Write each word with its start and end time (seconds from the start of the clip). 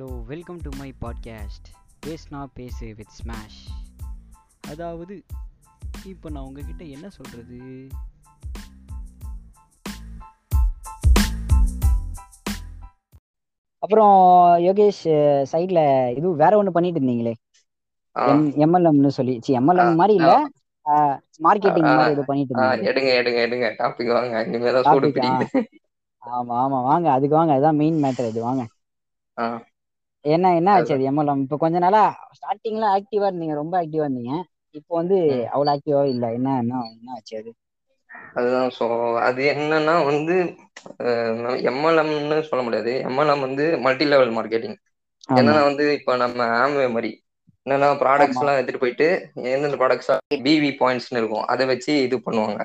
Hello 0.00 0.24
welcome 0.24 0.58
to 0.62 0.70
my 0.76 0.94
podcast 1.00 1.66
பேஸ்னா 2.06 2.46
பேசு 2.54 2.94
with 2.94 3.10
smash 3.10 3.58
அதாவது 4.60 5.14
இப்போ 6.04 6.30
நான் 6.30 6.42
உங்ககிட்ட 6.42 6.84
என்ன 6.84 7.08
சொல்கிறது 7.08 7.58
அப்புறம் 13.82 14.14
யோகேஷ் 14.58 15.02
சைட்ல 15.52 15.80
இது 16.10 16.34
வேற 16.34 16.62
ஒண்ணு 16.62 16.68
பண்ணிட்டு 16.68 17.00
இருந்தீங்களே? 17.00 17.34
எம்எல்எம்னு 18.58 19.08
சொல்லி. 19.08 19.40
சி 19.40 19.58
எம்எல்எம் 19.58 19.94
மாதிரி 19.94 20.14
இல்ல. 20.14 20.32
மார்க்கெட்டிங் 21.42 21.88
மாதிரி 21.90 22.12
ஏதோ 22.12 22.22
பண்ணிட்டு 22.22 22.54
ஆ, 22.56 22.62
இருந்தீங்களே? 22.62 22.88
எடுங்க 22.90 23.10
எடுங்க 23.20 23.40
எடுங்க. 23.46 23.68
டாபிக் 23.78 24.12
வாங்க. 24.12 24.44
சூடு 24.82 25.08
டாபிக் 25.08 25.24
ஆ. 25.24 25.36
பிடிக்குது 25.36 25.62
ஆமா 26.22 26.54
ஆமா. 26.62 26.78
வாங்க 26.82 27.10
அதுக்கு 27.10 27.36
வாங்க. 27.36 27.52
அதுதான் 27.52 27.76
மெயின் 27.76 28.02
மேட்டர் 28.02 28.28
இது. 28.28 28.42
வாங்க. 28.42 28.62
என்ன 30.24 30.46
என்ன 30.56 30.70
ஆச்சு? 30.74 30.92
அது 30.94 31.06
எம்எல்எம் 31.08 31.42
இப்போ 31.44 31.56
கொஞ்ச 31.62 31.76
நாளா 31.78 32.02
ஸ்டார்டிங்ல 32.36 32.86
ஆக்டிவா 32.96 33.28
இருந்தீங்க. 33.28 33.56
ரொம்ப 33.60 33.74
ஆக்டிவா 33.80 34.06
இருந்தீங்க. 34.06 34.34
இப்போ 34.74 34.92
வந்து 35.00 35.18
அவ்வளவு 35.52 35.74
ஆக்டிவா 35.74 36.02
இல்ல. 36.14 36.26
என்ன 36.38 36.56
என்ன 36.62 36.74
என்ன 36.92 37.16
ஆச்சு 37.16 37.34
அது? 37.40 37.52
அதுதான். 38.34 38.70
ஸோ 38.76 38.84
அது 39.26 39.40
என்னன்னா 39.52 39.94
வந்து 40.08 40.36
எம்எல்எம்னு 41.70 42.12
சொல்ல 42.48 42.62
முடியாது. 42.62 42.92
எம்எல்எம் 43.08 43.44
வந்து 43.46 43.64
மல்டி 43.84 44.06
லெவல் 44.06 44.34
மார்க்கெட்டிங் 44.36 44.76
என்னன்னா 45.32 45.62
வந்து 45.68 45.84
இப்போ 45.98 46.12
நம்ம 46.22 46.46
ஆம்வே 46.60 46.86
மாதிரி 46.92 47.10
என்னன்னா 47.66 47.88
ப்ராடக்ட்ஸ் 48.00 48.40
எல்லாம் 48.40 48.58
எடுத்துட்டு 48.58 48.82
போயிட்டு 48.82 49.06
எந்தெந்த 49.50 49.78
ப்ராடக்ட்ஸ் 49.78 50.10
பிவி 50.44 50.70
பாயிண்ட்ஸ்னு 50.80 51.20
இருக்கும். 51.22 51.46
அதை 51.52 51.64
வச்சு 51.70 51.92
இது 52.06 52.16
பண்ணுவாங்க. 52.26 52.60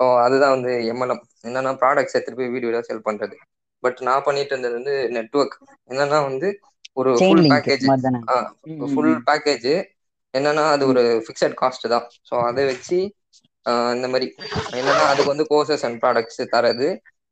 ஸோ 0.00 0.06
அதுதான் 0.24 0.54
வந்து 0.56 0.72
எம்எல்எம் 0.92 1.22
என்னன்னா 1.44 1.72
ப்ராடக்ட்ஸ் 1.80 2.16
எடுத்துட்டு 2.16 2.40
போய் 2.40 2.54
வீடியோல 2.54 2.80
செல் 2.82 3.06
பண்றது. 3.06 3.36
பட் 3.82 3.98
நான் 4.06 4.24
பண்ணிட்டு 4.26 4.52
இருந்தது 4.52 4.76
வந்து 4.78 4.94
நெட்வொர்க் 5.16 5.56
என்னன்னா 5.90 6.18
வந்து 6.28 6.48
ஒரு 6.96 7.10
ஃபுல் 7.24 7.44
பேக்கேஜ் 7.50 7.86
ஃபுல் 8.92 9.14
பேக்கேஜ் 9.28 9.68
என்னன்னா 10.34 10.64
அது 10.74 10.84
ஒரு 10.86 11.02
ஃபிக்ஸட் 11.26 11.58
காஸ்ட் 11.60 11.86
தான். 11.92 12.06
ஸோ 12.28 12.34
அதை 12.48 12.62
வச்சு 12.70 12.98
இந்த 13.94 14.06
மாதிரி. 14.12 14.28
என்னன்னா 14.72 15.04
அதுக்கு 15.12 15.32
வந்து 15.32 15.46
கோர்சஸ் 15.52 15.84
அண்ட் 15.86 15.98
ப்ராடக்ட்ஸ் 16.02 16.42
தரது. 16.54 16.88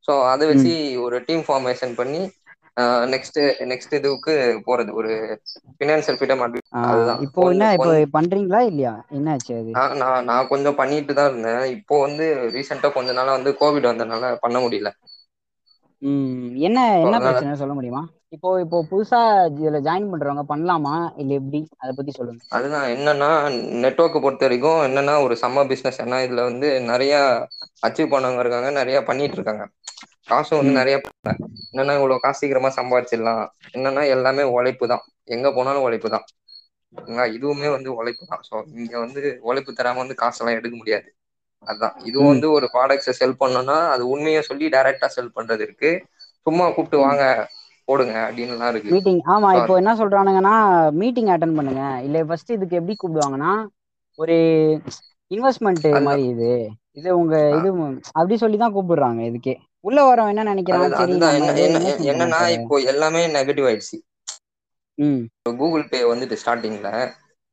ஸோ 0.07 0.13
அதை 0.31 0.45
வச்சு 0.49 0.71
ஒரு 1.05 1.17
டீம் 1.27 1.43
ஃபார்மேஷன் 1.47 1.93
பண்ணி 1.99 2.21
நெக்ஸ்ட் 3.13 3.39
நெக்ஸ்ட் 3.71 3.93
இதுவுக்கு 3.99 4.33
போறது. 4.67 4.91
ஒரு 4.99 5.11
ஃபினான்சியல் 5.75 6.17
ஃப்ரீடம் 6.17 6.43
அதுதான். 6.85 7.21
இப்போ 7.27 7.43
என்ன 7.51 7.65
இப்போ 7.69 7.85
பண்றீங்களா 8.15 8.61
இல்லையா? 8.69 8.93
என்ன 9.11 9.33
ஆச்சு 9.35 9.53
அது 9.55 9.73
நான் 10.01 10.25
நான் 10.27 10.49
கொஞ்சம் 10.51 10.77
பண்ணிட்டு 10.77 11.13
தான் 11.13 11.29
இருந்தேன். 11.29 11.63
இப்போ 11.75 11.95
வந்து 12.05 12.25
ரீசெண்டா 12.55 12.89
கொஞ்ச 12.95 13.11
நாளா 13.13 13.37
வந்து 13.37 13.53
கோவிட் 13.61 13.89
வந்ததுனால 13.91 14.33
பண்ண 14.43 14.57
முடியல. 14.65 14.91
ம் 16.01 16.35
என்ன 16.67 16.79
என்ன 17.03 17.15
பிரச்சனை? 17.23 17.53
சொல்ல 17.61 17.75
முடியுமா? 17.75 18.03
இப்போ 18.33 18.49
இப்போ 18.61 18.77
புதுசா 18.89 19.19
இதுல 19.53 19.79
ஜாயின் 19.85 20.11
பண்றவங்க 20.11 20.43
பண்ணலாமா? 20.51 20.93
இல்ல 21.15 21.31
எப்படி? 21.39 21.61
அதை 21.77 21.91
பத்தி 21.93 22.13
சொல்லுங்க. 22.13 22.41
அதுதான். 22.55 22.87
என்னன்னா 22.95 23.29
நெட்வொர்க்கை 23.83 24.19
பொறுத்த 24.19 24.45
வரைக்கும் 24.45 24.81
என்னன்னா 24.87 25.13
ஒரு 25.25 25.35
சம்ம 25.41 25.65
பிசினஸ் 25.71 25.99
ஏன்னா 25.99 26.17
இதுல 26.25 26.43
வந்து 26.43 26.67
நிறைய 26.89 27.13
அச்சீவ் 27.83 28.13
பண்ணவங்க 28.13 28.43
இருக்காங்க. 28.43 28.69
நிறைய 28.79 28.97
பண்ணிட்டு 29.05 29.37
இருக்காங்க. 29.37 29.65
காசும் 30.29 30.59
வந்து 30.59 30.73
நிறைய 30.79 30.95
என்னன்னா 31.69 31.95
இவ்வளவு 31.97 32.23
காசு 32.23 32.39
சீக்கிரமா 32.39 32.69
சம்பாதிச்சிடலாம். 32.77 33.43
என்னன்னா 33.73 34.03
எல்லாமே 34.15 34.43
உழைப்பு 34.53 34.85
தான். 34.87 35.03
எங்க 35.27 35.47
போனாலும் 35.53 35.85
உழைப்பு 35.87 36.09
தான். 36.09 36.25
இதுவுமே 37.35 37.69
வந்து 37.75 37.89
உழைப்பு 37.97 38.23
தான். 38.25 38.43
ஸோ 38.47 38.55
இங்க 38.79 38.95
வந்து 38.99 39.19
உழைப்பு 39.43 39.71
தராம 39.73 40.01
வந்து 40.03 40.21
காசெல்லாம் 40.21 40.57
எடுக்க 40.57 40.75
முடியாது. 40.77 41.07
அதான். 41.67 41.95
இது 42.09 42.17
ம். 42.19 42.27
வந்து 42.31 42.47
ஒரு 42.51 42.65
ப்ராடக்ட்ஸை 42.73 43.13
செல் 43.19 43.39
பண்ணணும்னா 43.41 43.77
அது 43.93 44.03
உண்மையை 44.07 44.41
சொல்லி 44.43 44.65
டைரக்டா 44.69 45.07
செல் 45.15 45.35
பண்றது 45.37 45.63
இருக்கு 45.67 45.91
சும்மா 46.45 46.65
கூப்பிட்டு 46.69 46.97
வாங்க. 47.01 47.23
போடுங்க 47.87 48.13
அப்படின்னுலாம் 48.27 48.71
இருக்கு. 48.71 48.93
மீட்டிங் 48.93 49.21
ஆமா 49.25 49.49
இப்போ 49.57 49.73
என்ன 49.75 49.91
சொல்றானுங்கன்னா 49.95 50.55
மீட்டிங் 50.91 51.27
அட்டன் 51.27 51.57
பண்ணுங்க. 51.57 51.83
இல்ல 52.03 52.23
ஃபர்ஸ்ட் 52.25 52.51
இதுக்கு 52.51 52.79
எப்படி 52.79 52.95
கூப்பிடுவாங்கன்னா 52.95 53.51
ஒரு 54.19 54.35
இன்வெஸ்ட்மெண்ட் 55.31 55.85
மாதிரி 56.07 56.25
இது. 56.27 56.49
இது 56.91 57.09
உங்க 57.17 57.35
இது 57.57 57.69
அப்படி 58.13 58.35
சொல்லிதான் 58.37 58.75
கூப்பிடுறாங்க 58.75 59.21
இதுக்கே. 59.29 59.55
உள்ள 59.79 59.99
வரவன் 60.07 60.31
என்ன 60.33 60.45
நினைக்கிறான்? 60.53 60.93
என்னன்னா 62.11 62.39
இப்போ 62.57 62.75
எல்லாமே 62.91 63.21
நெகட்டிவ் 63.27 63.67
ஆயிடுச்சு. 63.69 63.97
ம். 64.97 65.21
கூகுள் 65.59 65.89
பே 65.89 65.99
வந்துட்டு 66.03 66.35
ஸ்டார்டிங்ல 66.41 66.89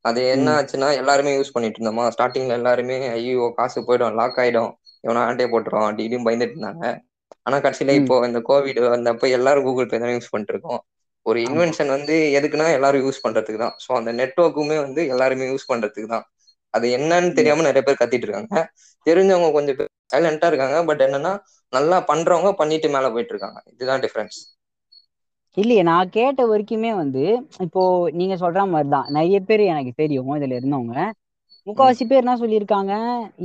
அது 0.04 0.20
என்ன 0.28 0.48
ஆச்சுன்னா 0.58 0.88
எல்லாருமே 0.96 1.32
யூஸ் 1.36 1.52
பண்ணிட்டு 1.52 1.78
இருந்தோமா? 1.78 2.04
ஸ்டார்டிங்ல 2.08 2.52
எல்லாருமே 2.52 2.96
ஐயோ 3.08 3.52
காசு 3.56 3.80
போயிடும் 3.80 4.16
லாக் 4.20 4.38
ஆயிடும். 4.38 4.70
இவனா 5.04 5.20
ஆண்டே 5.28 5.46
போட்டுருவான் 5.50 5.86
அப்படி 5.86 6.04
இப்படின்னு 6.06 6.26
பயந்துட்டு 6.28 6.56
இருந்தாங்க. 6.56 6.86
ஆனா 7.46 7.56
கடைசியில 7.64 7.94
இப்போ 8.00 8.14
இந்த 8.28 8.40
கோவிட் 8.48 8.80
வந்தப்ப 8.94 9.30
எல்லாரும் 9.38 9.66
கூகுள் 9.68 9.88
பே 9.88 9.98
தான் 9.98 10.14
யூஸ் 10.14 10.32
பண்ணிட்டு 10.32 10.54
இருக்கோம் 10.54 10.80
ஒரு 11.26 11.38
இன்வென்ஷன் 11.46 11.90
வந்து 11.94 12.14
எதுக்குன்னா 12.38 12.68
எல்லாரும் 12.76 13.04
யூஸ் 13.04 13.24
பண்றதுக்கு 13.24 13.60
தான். 13.64 13.74
ஸோ 13.84 13.90
அந்த 13.98 14.10
நெட்ஒர்க்குமே 14.20 14.78
வந்து 14.84 15.02
எல்லாருமே 15.12 15.50
யூஸ் 15.50 15.68
பண்றதுக்கு 15.68 16.08
தான். 16.08 16.24
அது 16.74 16.86
என்னன்னு 16.96 17.30
தெரியாம 17.32 17.64
நிறைய 17.66 17.82
பேர் 17.82 18.00
கத்திட்டு 18.00 18.26
இருக்காங்க. 18.28 18.54
தெரிஞ்சவங்க 19.06 19.50
கொஞ்சம் 19.52 19.78
பேர் 19.78 19.92
சைலண்டா 20.14 20.48
இருக்காங்க. 20.50 20.78
பட் 20.90 21.04
என்னன்னா 21.06 21.32
நல்லா 21.72 21.98
பண்றவங்க 22.10 22.52
பண்ணிட்டு 22.60 22.88
மேல 22.96 23.10
போயிட்டு 23.14 23.34
இருக்காங்க. 23.34 23.60
இதுதான் 23.72 24.02
டிஃபரன்ஸ் 24.04 24.38
இல்லையே 25.56 25.82
நான் 25.84 26.12
கேட்ட 26.14 26.42
வரைக்குமே 26.48 26.90
வந்து 26.96 27.22
இப்போ 27.66 27.82
நீங்க 28.18 28.34
சொல்ற 28.42 28.60
மாதிரிதான். 28.70 29.08
நிறைய 29.10 29.38
பேர் 29.42 29.62
எனக்கு 29.66 29.92
தெரியும் 29.96 30.36
இதுல 30.36 30.58
இருந்தவங்க. 30.58 30.96
முக்காவாசி 31.66 32.04
பேர் 32.04 32.22
என்ன 32.22 32.34
சொல்லியிருக்காங்க? 32.38 32.92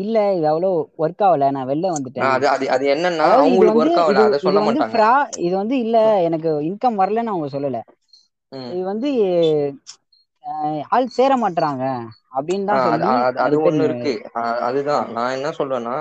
இல்ல 0.01 0.17
இது 0.37 0.47
அவ்வளவு 0.47 0.71
ஒர்க் 0.97 1.23
ஆகல 1.27 1.49
நான் 1.51 1.69
வெளில 1.69 1.87
வந்துட்டேன். 1.93 2.33
அது 2.33 2.45
அது 2.53 2.65
அது 2.75 2.85
என்னன்னா 2.93 3.27
அவங்களுக்கு 3.37 3.81
ஒர்க் 3.81 4.01
ஆகல 4.03 4.23
அதை 4.23 4.39
சொல்ல 4.41 4.61
மாட்டாங்க. 4.67 4.97
இது 5.45 5.53
வந்து 5.61 5.75
இல்ல 5.85 5.97
எனக்கு 6.27 6.49
இன்கம் 6.69 6.99
வரலன்னு 7.01 7.33
அவங்க 7.33 7.49
சொல்லல. 7.51 7.79
இது 8.71 8.81
வந்து 8.85 9.09
ஆள் 10.91 11.13
சேர 11.15 11.31
மாட்றாங்க 11.41 11.83
அப்படின்னு 12.37 12.67
தான் 12.67 12.85
அது 13.43 13.55
ஒண்ணு 13.65 13.87
இருக்கு. 13.87 14.13
அதுதான். 14.67 15.05
நான் 15.15 15.35
என்ன 15.37 15.49
சொல்றேன்னா 15.59 15.95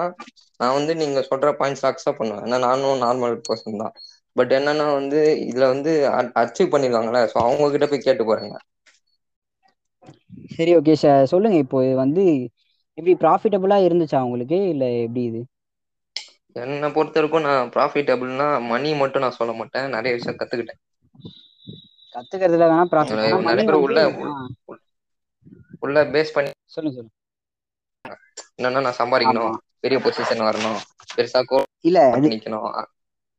நான் 0.61 0.77
வந்து 0.77 0.93
நீங்க 0.97 1.21
சொல்ற 1.29 1.49
பாயிண்ட்ஸ் 1.59 1.87
அக்செப்ட் 1.89 2.21
பண்ணுவேன். 2.21 2.45
ஏன்னா 2.47 2.59
நானும் 2.67 3.03
நார்மல் 3.03 3.35
பர்சன் 3.49 3.83
தான். 3.83 3.95
பட் 4.37 4.53
என்னன்னா 4.57 4.87
வந்து 4.95 5.19
இதுல 5.47 5.67
வந்து 5.73 5.93
அச்சீவ் 6.43 6.73
பண்ணிருக்காங்களே 6.73 7.23
ஸோ 7.29 7.39
அவங்க 7.45 7.71
கிட்ட 7.71 7.89
போய் 7.89 8.07
கேட்டு 8.07 8.25
பாருங்க. 8.27 8.57
சரி 10.53 10.73
ஓகே 10.79 10.95
சொல்லுங்க. 11.33 11.59
இப்போ 11.65 11.79
இது 11.87 11.97
வந்து 12.03 12.25
எப்படி 12.99 13.13
ப்ராஃபிட்டபுளா 13.23 13.79
இருந்துச்சா 13.87 14.21
உங்களுக்கு? 14.27 14.59
இல்ல 14.73 14.85
எப்படி 14.99 15.23
இது? 15.31 15.41
என்னை 16.57 16.89
பொறுத்த 16.91 17.19
வரைக்கும் 17.19 17.47
நான் 17.47 17.71
ப்ராஃபிட்டபிள்னா 17.75 18.49
மணி 18.67 18.91
மட்டும் 19.03 19.25
நான் 19.25 19.39
சொல்ல 19.39 19.55
மாட்டேன். 19.59 19.93
நிறைய 19.97 20.13
விஷயம் 20.17 20.41
கத்துக்கிட்டேன். 20.41 20.81
கத்துக்கிறதுல 22.15 22.69
வேணா 22.71 22.87
ப்ராஃபிட் 22.93 23.27
நிறைய 23.45 23.65
பேர் 23.69 23.85
உள்ள 23.85 23.99
உள்ள 25.85 25.97
பேஸ் 26.15 26.35
பண்ணி 26.35 26.53
சொல்லுங்க 26.75 26.97
சொல்லுங்க. 26.97 27.15
என்னன்னா 28.59 28.81
நான் 28.87 28.99
சம்பாதிக்கணும். 28.99 29.55
பெரிய 29.85 29.99
பொசிஷன் 30.05 30.47
வரணும். 30.47 30.79
பெருசா 31.17 31.41
இல்ல 31.89 32.01
அது 32.13 32.29
கோட் 32.29 32.33
நிக்கணும் 32.33 32.69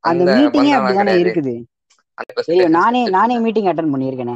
அந்த 0.03 0.23
மீட்டிங்கே 0.33 0.73
அப்படிதானே 0.77 1.13
இருக்குது? 1.23 1.53
நானே 2.75 3.01
நானே 3.15 3.35
மீட்டிங் 3.45 3.69
அட்டன் 3.71 3.93
பண்ணியிருக்கேனே. 3.93 4.35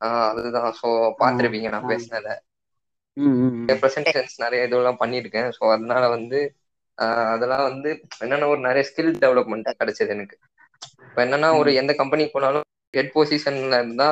அதுதான். 0.00 0.70
ஸோ 0.80 0.88
ஆ 0.96 1.10
பார்த்துருப்பீங்க 1.20 1.70
நான் 1.74 1.90
பேசினத. 1.90 2.28
ப்ரெசன்டேஷன்ஸ் 3.82 4.36
நிறைய 4.38 4.66
இதெல்லாம் 4.66 5.00
பண்ணியிருக்கேன். 5.00 5.48
ஸோ 5.56 5.62
அதனால 5.74 6.04
வந்து 6.16 6.38
அதெல்லாம் 7.32 7.66
வந்து 7.68 7.90
என்னென்ன 8.18 8.48
ஒரு 8.48 8.60
நிறைய 8.60 8.84
ஸ்கில் 8.88 9.12
டெவலப்மெண்ட் 9.24 9.68
கிடைச்சது 9.80 10.14
எனக்கு. 10.16 10.36
இப்போ 11.08 11.20
என்னன்னா 11.24 11.50
ஒரு 11.60 11.70
எந்த 11.80 11.92
கம்பெனிக்கு 11.94 12.34
போனாலும் 12.34 12.64
ஹெட் 12.94 13.14
பொசிஷன்ல 13.14 13.78
இருந்தா 13.82 14.08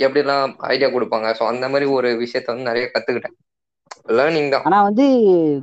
எப்படிலாம் 0.00 0.54
ஐடியா 0.68 0.88
கொடுப்பாங்க? 0.92 1.28
ஸோ 1.38 1.44
அந்த 1.52 1.66
மாதிரி 1.68 1.86
ஒரு 1.96 2.08
விஷயத்த 2.24 2.52
வந்து 2.52 2.70
நிறைய 2.70 2.86
கத்துக்கிட்டேன். 2.94 3.36
லேர்னிங் 4.16 4.50
தான். 4.50 4.66
ஆனா 4.66 4.78
வந்து 4.88 5.04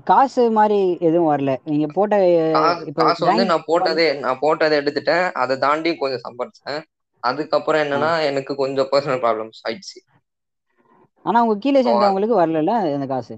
காசு 0.09 0.43
மாதிரி 0.57 0.77
எதுவும் 1.07 1.29
வரல. 1.31 1.51
நீங்க 1.63 1.87
போட்ட 1.95 2.15
காசு 2.97 3.21
வந்து 3.27 3.43
நான் 3.51 3.67
போட்டதே 3.69 4.07
நான் 4.19 4.41
போட்டதை 4.41 4.75
எடுத்துட்டேன். 4.81 5.25
அதை 5.41 5.53
தாண்டி 5.57 5.91
கொஞ்சம் 5.97 6.25
சம்பாரிச்சேன். 6.25 6.79
அதுக்கப்புறம் 7.23 7.83
என்னன்னா 7.83 8.11
எனக்கு 8.29 8.53
கொஞ்சம் 8.57 8.91
பர்சனல் 8.91 9.23
ப்ராப்ளம்ஸ் 9.23 9.63
ஆயிடுச்சு. 9.65 9.99
ஆனா 11.25 11.41
உங்க 11.43 11.55
கீழே 11.63 11.81
சேர்ந்தவங்களுக்கு 11.83 12.39
வரல 12.39 12.63
அந்த 12.91 13.07
காசு? 13.09 13.35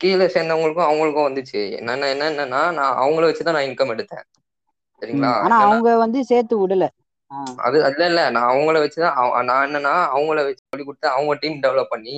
கீழே 0.00 0.26
சேர்ந்தவங்களுக்கும் 0.26 0.86
அவங்களுக்கும் 0.86 1.26
வந்துச்சு. 1.26 1.60
என்னென்ன 1.78 2.08
என்னன்னா 2.14 2.40
நான் 2.72 2.98
அவங்கள 3.00 3.28
வச்சுதான் 3.28 3.56
நான் 3.56 3.68
இன்கம் 3.68 3.94
எடுத்தேன். 3.94 4.26
சரிங்களா? 5.02 5.34
ஆனா 5.44 5.56
அவங்க 5.64 5.88
வந்து 6.02 6.18
சேர்த்து 6.30 6.54
விடல. 6.60 6.84
அது 7.64 7.78
இல்ல 7.88 8.04
இல்ல 8.06 8.22
நான் 8.30 8.50
அவங்கள 8.50 8.76
வச்சுதான் 8.82 9.16
நான் 9.48 9.64
என்னன்னா 9.66 9.94
அவங்கள 10.10 10.38
வச்சு 10.46 10.62
சொல்லி 10.64 10.84
கொடுத்து 10.84 11.08
அவங்க 11.10 11.34
டீம் 11.40 11.62
டெவலப் 11.62 11.92
பண்ணி 11.92 12.16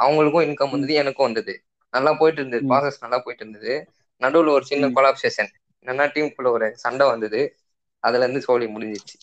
அவங்களுக்கும் 0.00 0.46
இன்கம் 0.46 0.72
வந்தது 0.72 0.94
எனக்கும் 1.02 1.26
வந்தது. 1.26 1.54
நல்லா 1.94 2.12
போயிட்டு 2.14 2.40
இருந்தது 2.40 2.62
ப்ராசஸ் 2.68 3.02
நல்லா 3.02 3.18
போயிட்டு 3.18 3.44
இருந்தது. 3.44 3.74
நடுவில் 4.22 4.54
ஒரு 4.54 4.64
சின்ன 4.64 4.90
கொலாப்சேஷன் 4.94 5.50
என்னன்னா 5.86 6.06
டீமுக்குள்ள 6.12 6.50
ஒரு 6.52 6.68
சண்டை 6.82 7.06
வந்தது. 7.08 7.40
அதுல 8.04 8.24
இருந்து 8.24 8.42
சோழி 8.46 8.66
முடிஞ்சிச்சு 8.68 9.16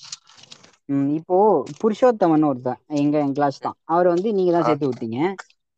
இப்போ 1.17 1.38
புருஷோத்தமன் 1.81 2.47
ஒருத்தன் 2.47 2.79
எங்க 3.01 3.15
என் 3.19 3.33
கிளாஸ் 3.33 3.59
தான். 3.59 3.77
அவர் 3.85 4.07
வந்து 4.07 4.29
நீங்க 4.33 4.51
தான் 4.51 4.67
சேர்த்து 4.67 4.89
விட்டீங்க 4.89 5.19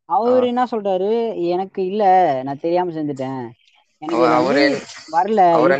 அவரு 0.09 0.45
என்ன 0.47 0.63
சொல்றாரு? 0.71 1.09
எனக்கு 1.53 1.79
இல்ல 1.85 2.03
நான் 2.43 2.63
தெரியாம 2.65 2.93
செஞ்சுட்டேன். 2.97 3.43
வரல 5.15 5.41
அவர் 5.51 5.73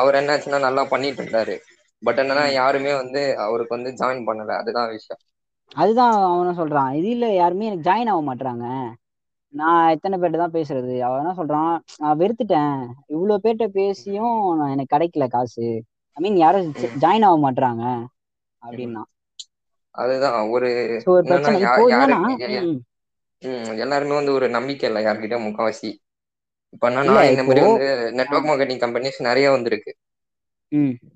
அவர் 0.00 0.18
என்னாச்சுன்னா 0.20 0.58
நல்லா 0.58 0.82
பண்ணிட்டு 0.84 1.22
இருந்தாரு. 1.22 1.54
பட் 2.02 2.20
என்னன்னா. 2.22 2.44
யாருமே 2.52 2.92
வந்து 2.94 3.20
அவருக்கு 3.46 3.76
வந்து 3.76 3.90
ஜாயின் 4.00 4.26
பண்ணல 4.28 4.52
அதுதான் 4.60 4.90
விஷயம். 4.90 5.22
அதுதான் 5.72 6.14
அவனும் 6.28 6.58
சொல்றான். 6.60 6.90
இதுல 7.00 7.26
யாருமே 7.34 7.66
எனக்கு 7.66 7.88
ஜாயின் 7.90 8.10
ஆக 8.12 8.22
மாட்றாங்க. 8.28 8.66
நான் 9.54 9.90
எத்தனை 9.90 10.16
பேர்ட்ட 10.20 10.36
தான் 10.36 10.56
பேசுறது? 10.56 10.94
அவன் 11.00 11.20
என்ன 11.22 11.32
சொல்றான்? 11.38 11.72
நான் 11.98 12.18
வெறுத்துட்டேன். 12.18 12.74
இவ்வளவு 13.06 13.42
பேர்ட்ட 13.44 13.66
பேசியும் 13.78 14.38
நான் 14.58 14.72
எனக்கு 14.74 14.94
கிடைக்கல 14.96 15.26
காசு. 15.28 15.66
ஐ 16.16 16.20
மீன் 16.20 16.36
யாரும். 16.36 16.70
ஜாயின் 17.04 17.26
ஆக 17.30 17.36
மாட்றாங்க. 17.44 17.84
அப்படின்னா. 18.62 19.02
அதுதான் 19.94 20.38
ஒரு 20.50 20.68
எல்லாருமே 23.82 24.14
வந்து 24.14 24.32
ஒரு 24.32 24.46
நம்பிக்கை 24.50 24.86
இல்லை 24.88 25.02
யார்கிட்ட 25.04 25.36
முக்காவாசி. 25.40 25.90
இப்ப 26.74 26.88
என்னன்னா 26.90 27.16
இந்த 27.28 27.42
மாதிரி 27.42 27.60
வந்து 27.64 27.84
ஆ, 28.28 28.36
நெட்வொர்க் 28.36 28.48
மார்க்கெட்டிங் 28.48 28.82
கம்பெனிஸ் 28.84 29.18
நிறைய 29.20 29.46
வந்திருக்கு. 29.50 29.92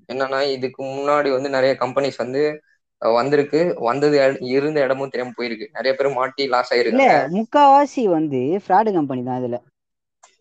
என்னன்னா 0.09 0.39
இதுக்கு 0.51 0.81
முன்னாடி 0.87 1.29
வந்து 1.31 1.49
நிறைய 1.49 1.73
கம்பெனிஸ் 1.79 2.17
வந்து 2.17 2.41
வந்திருக்கு. 3.01 3.59
வந்தது 3.81 4.17
இருந்த 4.49 4.77
இடமும் 4.81 5.09
தெரியாம 5.09 5.35
போயிருக்கு. 5.37 5.67
நிறைய 5.73 5.93
பேர் 5.95 6.09
மாட்டி 6.13 6.43
லாஸ் 6.49 6.73
இல்ல 6.85 7.01
ஆயிருக்காங்க 7.01 7.19
முக்காவாசி 7.35 8.03
வந்து 8.09 8.41
ஃப்ராடு 8.63 8.91
கம்பெனி 8.93 9.23
தான் 9.23 9.39
இதுல. 9.41 9.57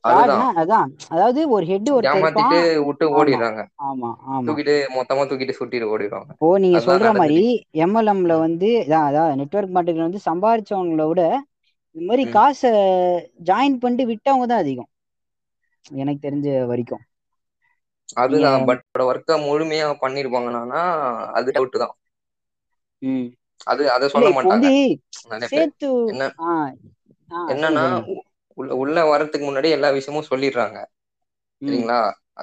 அதான் 0.04 0.90
அதாவது 1.12 1.40
ஒரு 1.54 1.64
ஹெட் 1.66 1.90
ஒருத்தர் 1.90 2.18
ஏமாத்திட்டு 2.18 2.58
விட்டு 2.88 3.04
ஆமா 3.10 3.18
ஓடிடுறாங்க. 3.18 3.60
ஆமா 3.88 4.10
ஆமா. 4.28 4.40
தூக்கிட்டு 4.46 4.74
மொத்தமா 4.96 5.22
தூக்கிட்டு 5.28 5.58
சுட்டிட்டு 5.58 5.90
ஓடிடுவாங்க. 5.92 6.30
இப்போ 6.34 6.48
நீங்க 6.64 6.78
சொல்ற 6.86 7.08
மாதிரி 7.18 7.40
எம்எல்எம்ல 7.84 8.34
வந்து 8.40 8.68
அதான் 9.00 9.36
நெட்வொர்க் 9.40 9.74
மார்க்கெட்டிங் 9.74 10.08
வந்து 10.08 10.26
சம்பாரிச்சவங்கள 10.28 11.06
விட 11.10 11.22
இந்த 11.96 12.04
மாதிரி. 12.04 12.24
காசை 12.36 12.70
ஜாயின் 13.48 13.80
பண்ணிட்டு 13.82 14.10
விட்டவங்க 14.10 14.46
தான் 14.46 14.62
அதிகம். 14.64 14.90
எனக்கு 15.84 16.20
தெரிஞ்ச 16.22 16.48
வரைக்கும். 16.70 17.04
அதுதான் 18.16 18.64
பட் 18.68 18.82
ஒர்க்கை 19.04 19.36
முழுமையா 19.42 19.88
பண்ணிருப்பாங்கன்னா 20.02 20.82
அது 21.34 21.56
டவுட் 21.56 21.82
தான். 21.82 21.94
அது 23.66 23.82
அதை 23.94 24.06
சொல்ல 24.12 24.28
மாட்டாங்க. 24.36 24.66
என்னன்னா 27.52 27.84
உள்ள 28.56 28.70
உள்ள 28.76 28.98
வரதுக்கு 29.08 29.44
முன்னாடி 29.46 29.68
எல்லா 29.72 29.88
விஷயமும் 29.96 30.28
சொல்லிடுறாங்க. 30.28 30.78
சரிங்களா? 31.62 31.98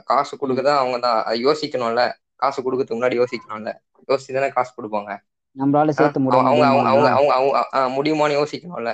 காசு 0.09 0.33
ம். 0.45 0.61
கொடுக்கதா 0.61 0.73
அவங்க 0.79 0.97
தான் 0.99 1.19
அது 1.25 1.37
யோசிக்கணும்ல. 1.45 2.03
காசு 2.35 2.59
கொடுக்கறதுக்கு 2.61 2.97
முன்னாடி 2.97 3.19
யோசிக்கணும்ல. 3.21 3.71
யோசிச்சு 4.09 4.37
தானே 4.37 4.49
காசு 4.51 4.71
கொடுப்பாங்க. 4.75 5.11
நம்மளால? 5.55 5.91
சேர்த்து 5.93 6.19
அவங்க 6.27 6.63
அவங்க 6.65 6.87
அவங்க 6.91 7.07
அவங்க 7.09 7.33
அவங்க 7.33 7.95
முடியுமான்னு 7.97 8.37
யோசிக்கணும்ல. 8.39 8.91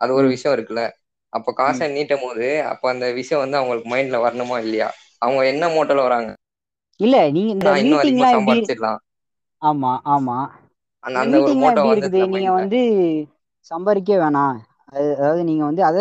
அது 0.00 0.12
ஒரு 0.14 0.26
விஷயம் 0.32 0.54
இருக்குல்ல. 0.56 0.82
அப்ப 1.32 1.52
காசை 1.56 1.86
நீட்டும் 1.90 2.24
போது 2.24 2.46
அப்ப 2.72 2.90
அந்த 2.90 3.06
விஷயம் 3.18 3.42
வந்து 3.44 3.58
அவங்களுக்கு 3.58 3.90
மைண்ட்ல 3.92 4.18
வரணுமா 4.24 4.58
இல்லையா? 4.60 4.88
அவங்க 5.22 5.42
என்ன 5.52 5.64
மோட்டோல 5.74 6.02
வராங்க? 6.02 6.30
இல்ல 7.00 7.16
நீங்க 7.32 7.50
இந்த 7.56 7.70
மீட்டிங்லாம் 7.82 8.34
சம்பாதிச்சிடலாம் 8.34 9.00
ஆமா 9.62 9.92
ஆமா. 10.12 10.38
அந்த 11.04 11.34
ஒரு 11.42 11.54
மோட்டோ 11.54 11.84
இருக்குது? 11.86 12.20
நீங்க 12.32 12.48
வந்து 12.56 12.80
சம்பாதிக்க 13.70 14.12
வேணாம். 14.18 14.58
அதாவது 14.92 15.42
நீங்க 15.48 15.64
வந்து 15.68 15.82
அத 15.88 15.98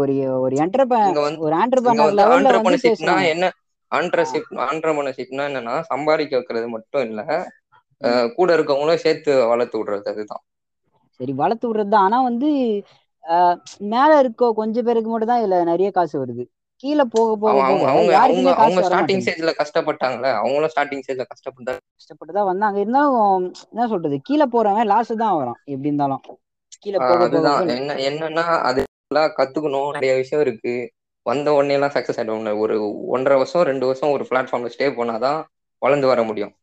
ஒரு 0.00 0.14
ஒரு 0.44 0.54
என்டர்ப 0.64 0.94
இங்க 1.08 1.20
வந்து 1.26 1.42
ஒரு 1.46 1.54
வந்து 1.90 2.16
லெவல்ல 2.20 2.50
வந்து 2.58 2.90
என்ன? 3.32 3.46
ஆண்டர்ஷிப் 3.92 4.48
ஆண்டர்பிரினர்ஷிப்னா 4.64 5.44
என்னன்னா 5.48 5.74
சம்பாதிக்க 5.90 6.38
வைக்கிறது 6.38 6.66
மட்டும் 6.74 7.04
இல்ல 7.06 7.20
கூட 8.36 8.48
இருக்கவங்களும் 8.56 9.04
சேர்த்து 9.04 9.32
வளர்த்து 9.52 9.78
விடுறது 9.78 10.08
அதுதான். 10.12 10.42
சரி 11.20 11.32
வளர்த்து 11.40 11.68
விடுறது 11.68 11.92
தான். 11.94 12.06
ஆனா 12.06 12.18
வந்து 12.28 12.48
மேல 13.92 14.10
இருக்க 14.22 14.52
கொஞ்சம் 14.60 14.86
பேருக்கு 14.86 15.10
மட்டும் 15.12 15.32
தான் 15.32 15.42
இதுல 15.42 15.56
நிறைய 15.70 15.88
காசு 15.90 16.14
வருது. 16.20 16.44
கீழே 16.82 17.04
போக 17.14 17.30
போக 17.36 17.54
அவங்க 17.62 17.86
அவங்க 17.92 18.50
அவங்க 18.56 18.82
ஸ்டார்டிங் 18.88 19.22
ஸ்டேஜ்ல 19.24 19.52
கஷ்டப்பட்டாங்களே 19.60 20.30
அவங்களும் 20.40 20.72
ஸ்டார்டிங் 20.74 21.02
ஸ்டேஜ்ல 21.04 21.26
கஷ்டப்பட்டு 21.32 21.72
கஷ்டப்பட்டு 21.96 22.32
தான் 22.32 22.48
வந்தாங்க. 22.50 22.76
இருந்தாலும் 22.84 23.46
என்ன 23.72 23.86
சொல்றது? 23.92 24.18
கீழே 24.28 24.46
போறவன் 24.54 24.90
லாஸ் 24.92 25.12
தான் 25.22 25.38
வரும் 25.40 25.58
எப்படி 25.72 25.90
இருந்தாலும். 25.90 26.22
அதுதான். 27.18 27.68
என்ன 27.74 27.96
என்னன்னா 28.08 28.44
அது 28.68 28.80
கத்துக்கணும். 29.36 29.90
நிறைய 29.96 30.14
விஷயம் 30.16 30.42
இருக்கு. 30.42 30.74
வந்த 31.26 31.54
உடனே 31.54 31.74
எல்லாம் 31.74 31.94
சக்சஸ் 31.94 32.18
ஆயிடுவாங்க 32.18 32.52
ஒரு 32.58 32.76
ஒன்றரை 33.08 33.36
வருஷம் 33.38 33.62
ரெண்டு 33.62 33.86
வருஷம் 33.86 34.12
ஒரு 34.12 34.24
பிளாட்ஃபார்ம்ல 34.30 34.72
ஸ்டே 34.74 34.88
பண்ணாதான் 34.96 35.40
வளர்ந்து 35.82 36.06
வர 36.06 36.20
முடியும். 36.22 36.54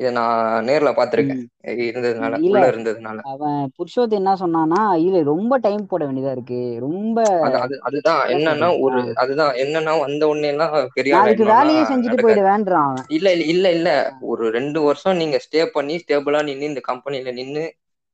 இதை 0.00 0.10
நான் 0.12 0.36
நேர்ல 0.64 0.90
பார்த்திருக்கேன். 0.92 1.40
ம். 1.40 1.48
இருந்ததுனால 1.86 2.34
இல்ல. 2.38 2.50
உள்ள 2.50 2.66
இருந்ததுனால. 2.70 3.18
அவன் 3.32 3.58
புருஷோத் 3.76 4.14
என்ன 4.18 4.30
சொன்னான்னா 4.36 4.82
இதுல 5.00 5.22
ரொம்ப 5.28 5.58
டைம் 5.58 5.82
போட 5.86 6.02
வேண்டியதா 6.06 6.32
இருக்கு. 6.32 6.60
ரொம்ப 6.86 7.18
அது 7.46 7.58
அது 7.58 7.74
அதுதான். 7.88 8.22
என்ன 8.28 8.46
என்னன்னா 8.46 8.68
ஒரு 8.80 9.00
அதுதான். 9.16 9.52
என்னன்னா 9.62 9.94
வந்த 10.00 10.28
உடனே 10.28 10.48
எல்லாம் 10.48 10.74
பெரிய 10.94 11.12
வேலையே 11.50 11.82
செஞ்சுட்டு 11.90 12.24
போயிடுவேன்றான் 12.24 12.96
இல்ல 13.10 13.28
இல்ல 13.34 13.50
இல்ல. 13.54 13.68
இல்ல 13.76 13.90
ஒரு 14.30 14.46
ரெண்டு 14.50 14.80
வருஷம் 14.82 15.16
நீங்க 15.16 15.38
ஸ்டே 15.44 15.62
பண்ணி 15.72 15.96
ஸ்டேபிளா 15.98 16.42
நின்னு 16.44 16.70
இந்த 16.72 16.82
கம்பெனில 16.84 17.32
நின்னு 17.32 17.64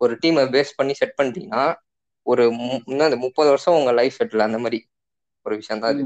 ஒரு 0.01 0.15
டீமை 0.23 0.45
பேஸ் 0.51 0.77
பண்ணி 0.77 0.95
செட் 0.95 1.17
பண்ணிட்டீங்கன்னா 1.19 1.65
ஒரு 2.27 2.45
ம், 2.53 2.63
மு- 2.63 2.83
என்னது 2.87 3.17
முப்பது 3.25 3.49
வருஷம் 3.49 3.77
உங்க 3.77 3.93
லைஃப் 3.93 4.17
செட்டில் 4.19 4.47
அந்த 4.47 4.59
மாதிரி 4.59 4.79
ஒரு 5.47 5.55
விஷயம் 5.57 5.83
தான் 5.83 5.93
இது 5.95 6.05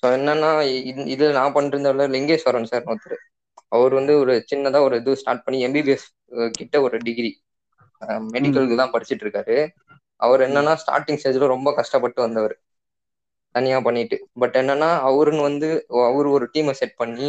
ஸோ 0.00 0.06
என்னன்னா 0.16 0.50
இது 0.82 1.02
இது 1.10 1.24
நான் 1.32 1.54
பண்ணிருந்தவர 1.54 2.04
லிங்கேஸ்வரன் 2.10 2.68
சார் 2.70 2.84
ஒருத்தர். 2.84 3.22
அவர் 3.72 3.92
வந்து 3.94 4.12
ஒரு 4.18 4.34
சின்னதா 4.50 4.80
ஒரு 4.82 4.96
இது 4.96 5.12
ஸ்டார்ட் 5.16 5.44
பண்ணி 5.44 5.58
எம்பிபிஎஸ் 5.66 6.06
கிட்ட 6.52 6.76
ஒரு 6.82 6.96
டிகிரி 7.00 7.30
மெடிக்கலுக்கு 8.28 8.76
தான் 8.76 8.92
படிச்சிட்டு 8.92 9.24
இருக்காரு. 9.26 9.56
அவர் 10.20 10.40
என்னன்னா 10.40 10.72
ஸ்டார்டிங் 10.82 11.18
ஸ்டேஜ்ல 11.20 11.46
ரொம்ப 11.46 11.68
கஷ்டப்பட்டு 11.74 12.20
வந்தவர். 12.20 12.54
தனியா 13.54 13.78
பண்ணிட்டு. 13.80 14.16
பட் 14.34 14.56
என்னன்னா 14.56 14.90
அவருன்னு 15.08 15.42
வந்து 15.42 15.68
அவர் 16.08 16.26
ஒரு 16.28 16.46
டீமை 16.54 16.74
செட் 16.80 16.96
பண்ணி 16.96 17.28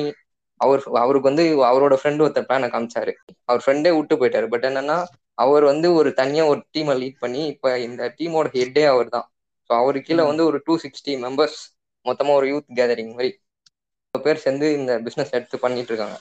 அவர் 0.59 0.81
அவருக்கு 1.01 1.29
வந்து 1.29 1.43
அவரோட 1.69 1.95
ஃப்ரெண்டு 1.99 2.23
ஒருத்தர் 2.25 2.47
பிளானை 2.47 2.67
காமிச்சாரு. 2.69 3.13
அவர் 3.49 3.63
ஃப்ரெண்டே 3.63 3.91
விட்டு 3.97 4.15
போயிட்டாரு. 4.19 4.47
பட் 4.53 4.67
என்னன்னா 4.69 4.97
அவர் 5.37 5.65
வந்து 5.65 5.87
ஒரு 5.99 6.09
தனியா 6.15 6.43
ஒரு 6.47 6.61
டீமை 6.69 6.95
லீட் 7.01 7.21
பண்ணி 7.21 7.41
இப்ப 7.53 7.75
இந்த 7.79 8.01
டீமோட 8.17 8.47
ஹெட்டே 8.55 8.83
அவர் 8.93 9.09
தான் 9.09 9.27
ஸோ 9.69 9.73
அவரு 9.77 9.99
கீழே 10.07 10.23
வந்து 10.29 10.43
ஒரு 10.49 10.57
டூ 10.65 10.73
சிக்ஸ்டி 10.83 11.13
மெம்பர்ஸ் 11.23 11.59
மொத்தமா 12.05 12.33
ஒரு 12.39 12.47
யூத் 12.51 12.67
கேதரிங் 12.77 13.13
மாதிரி 13.13 13.31
பேர் 14.13 14.43
சேர்ந்து 14.43 14.67
இந்த 14.77 14.91
பிசினஸ் 15.05 15.35
எடுத்து 15.37 15.57
பண்ணிட்டு 15.57 15.91
இருக்காங்க. 15.91 16.17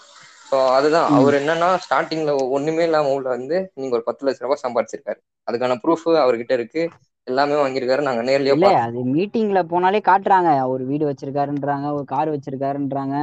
ஸோ 0.48 0.56
அதுதான். 0.76 1.08
அவர் 1.18 1.34
என்னன்னா 1.38 1.68
ஸ்டார்டிங்ல 1.84 2.32
ஒண்ணுமே 2.56 2.84
இல்லாம 2.84 3.12
உள்ள 3.16 3.28
வந்து 3.36 3.56
நீங்க 3.74 3.92
ஒரு 3.98 4.06
பத்து 4.08 4.26
லட்ச 4.26 4.44
ரூபாய் 4.46 4.64
சம்பாதிச்சிருக்காரு 4.64 5.20
அதுக்கான 5.48 5.76
ப்ரூஃப் 5.84 6.06
அவர்கிட்ட 6.24 6.52
இருக்கு. 6.58 6.82
எல்லாமே 7.26 7.56
வாங்கியிருக்காரு. 7.62 8.02
நாங்க 8.08 8.22
நேர்லயே 8.22 8.54
இல்ல 8.54 8.66
அது 8.82 9.00
மீட்டிங்ல 9.12 9.60
போனாலே 9.70 10.00
காட்டுறாங்க. 10.04 10.50
ஒரு 10.72 10.84
வீடு 10.90 11.04
வச்சிருக்காருன்றாங்க 11.08 11.86
ஒரு 11.96 12.06
கார் 12.06 12.32
வச்சிருக்காருன்றாங்க. 12.34 13.14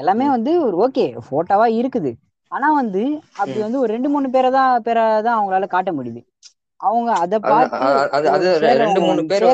எல்லாமே 0.00 0.26
வந்து 0.36 0.52
ஒரு 0.66 0.76
ஓகே 0.86 1.04
போட்டோவா 1.28 1.66
இருக்குது. 1.80 2.10
ஆனா 2.52 2.68
வந்து 2.80 3.02
அப்படி. 3.40 3.58
வந்து 3.66 3.80
ஒரு 3.82 3.90
ரெண்டு 3.94 4.08
மூணு 4.08 4.28
பேரை 4.30 4.50
தான் 4.58 4.82
பேரை 4.86 5.04
தான் 5.26 5.36
அவங்களால 5.38 5.66
காட்ட 5.74 5.90
முடியுது. 5.92 6.20
அவங்க 6.80 7.10
அதை 7.24 7.38
பார்த்து 7.50 8.52
ரெண்டு 8.82 9.00
மூணு 9.06 9.22
பேர் 9.32 9.46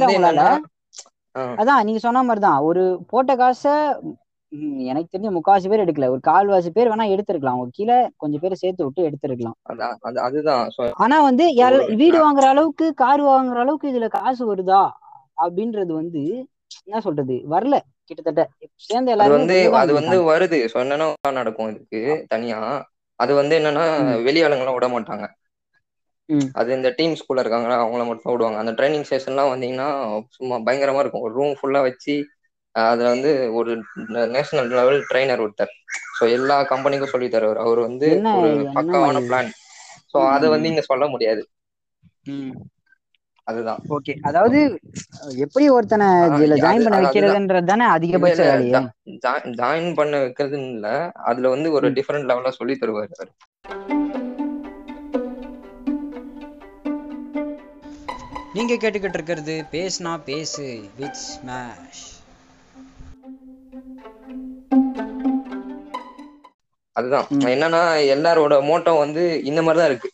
அதான் 1.60 1.84
நீங்க 1.86 2.00
சொன்ன 2.04 2.22
மாதிரி 2.22 2.42
தான் 2.46 2.60
ஒரு 2.68 2.82
போட்ட 3.10 3.32
காசை 3.36 3.72
எனக்கு 4.90 5.10
தெரிஞ்ச 5.12 5.30
முக்காவாசி 5.36 5.68
பேர் 5.70 5.82
எடுக்கல. 5.84 6.08
ஒரு 6.14 6.20
கால்வாசி 6.28 6.70
பேர் 6.76 6.90
வேணா 6.92 7.06
எடுத்திருக்கலாம். 7.14 7.56
அவங்க 7.56 7.76
கீழே 7.78 7.96
கொஞ்சம் 8.16 8.42
பேர் 8.42 8.60
சேர்த்து 8.62 8.86
விட்டு 8.86 9.06
எடுத்திருக்கலாம். 9.08 9.56
அதுதான். 10.28 10.62
ஆனா 11.04 11.16
வந்து 11.28 11.44
வீடு 12.02 12.16
வாங்குற 12.26 12.46
அளவுக்கு 12.54 12.86
கார் 13.02 13.22
வாங்குற 13.22 13.60
அளவுக்கு 13.64 13.90
இதுல 13.92 14.08
காசு 14.16 14.42
வருதா? 14.52 14.82
அப்படின்றது 15.44 15.92
வந்து 15.92 16.22
என்ன 16.86 17.00
சொல்றது? 17.00 17.36
வரல. 17.54 17.76
கிட்டத்தட்ட. 18.08 18.42
சேர்ந்த 18.86 19.10
எல்லாருமே 19.14 19.44
வந்து 19.44 19.68
அது 19.80 19.90
வந்து 19.98 20.16
வருது. 20.28 20.58
என்னன்னா 20.76 21.08
நடக்கும் 21.38 21.70
இதுக்கு 21.72 22.00
தனியா. 22.28 22.60
அது 23.20 23.32
வந்து 23.34 23.54
என்னன்னா 23.58 23.84
வெளியாளுங்களாம் 24.26 24.76
விட 24.76 24.88
மாட்டாங்க. 24.90 25.26
அது 26.54 26.70
இந்த 26.74 26.88
டீம் 26.96 27.16
ஸ்கூல்ல 27.20 27.42
இருக்காங்களா 27.42 27.76
அவங்கள 27.78 28.04
மட்டும் 28.08 28.32
விடுவாங்க. 28.32 28.58
அந்த 28.58 28.72
ட்ரைனிங் 28.78 29.08
செஷன்லாம் 29.10 29.52
வந்தீங்கன்னா 29.52 29.88
சும்மா 30.36 30.56
பயங்கரமா 30.66 31.02
இருக்கும். 31.02 31.24
ஒரு 31.26 31.34
ரூம் 31.34 31.56
ஃபுல்லா 31.58 31.80
வச்சு 31.86 32.14
அதுல 32.74 33.08
வந்து 33.08 33.30
ஒரு 33.58 33.72
நேஷனல் 34.32 34.70
லெவல் 34.72 35.00
ட்ரைனர் 35.08 35.42
ஒருத்தர். 35.44 35.72
ஸோ 36.16 36.24
எல்லா 36.32 36.56
கம்பெனிக்கும் 36.70 37.12
சொல்லி 37.12 37.28
தருவார். 37.28 37.62
அவர் 37.64 37.80
வந்து 37.86 38.08
ஒரு 38.36 38.48
பக்காவான 38.76 39.18
மாதிரி 39.18 39.26
பிளான். 39.26 39.50
ஸோ 40.12 40.16
ம் 40.18 40.32
அதை 40.34 40.46
வந்து 40.50 40.70
இங்க 40.72 40.84
சொல்ல 40.88 41.04
முடியாது. 41.14 41.42
அதுதான். 43.46 43.80
ஓகே. 43.88 44.12
அதாவது 44.22 44.58
எப்படி 45.36 45.66
ஒருத்தனை 45.70 46.06
இதுல 46.30 46.56
ஜாயின் 46.62 46.86
பண்ண 46.86 46.98
வைக்கிறதுன்றது 47.00 47.64
தானே 47.64 47.86
அதிகபட்ச 47.86 48.40
வேலையே? 48.48 48.80
ஜாயின் 49.60 49.94
பண்ண 49.94 50.14
வைக்கிறதுன்னு 50.24 50.70
இல்ல. 50.74 50.88
அதுல 51.24 51.48
வந்து 51.48 51.70
ஒரு 51.72 51.90
டிஃப்ரெண்ட் 51.92 52.28
லெவல்ல 52.30 52.52
சொல்லி 52.58 52.76
தருவாரு 52.80 53.14
அவரு. 53.16 53.32
நீங்க 58.52 58.74
கேட்டுக்கிட்டு 58.74 59.18
இருக்கிறது 59.18 59.54
பேசுனா 59.72 60.20
பேசு 60.24 60.66
வித் 60.96 61.22
ஸ்மாஷ் 61.24 62.04
அதுதான். 66.96 67.26
என்னன்னா 67.52 67.80
எல்லாரோட 68.14 68.54
மோட்டோ 68.68 68.98
வந்து 68.98 69.22
இந்த 69.44 69.60
மாதிரி 69.62 69.80
தான் 69.80 69.90
இருக்கு. 69.90 70.08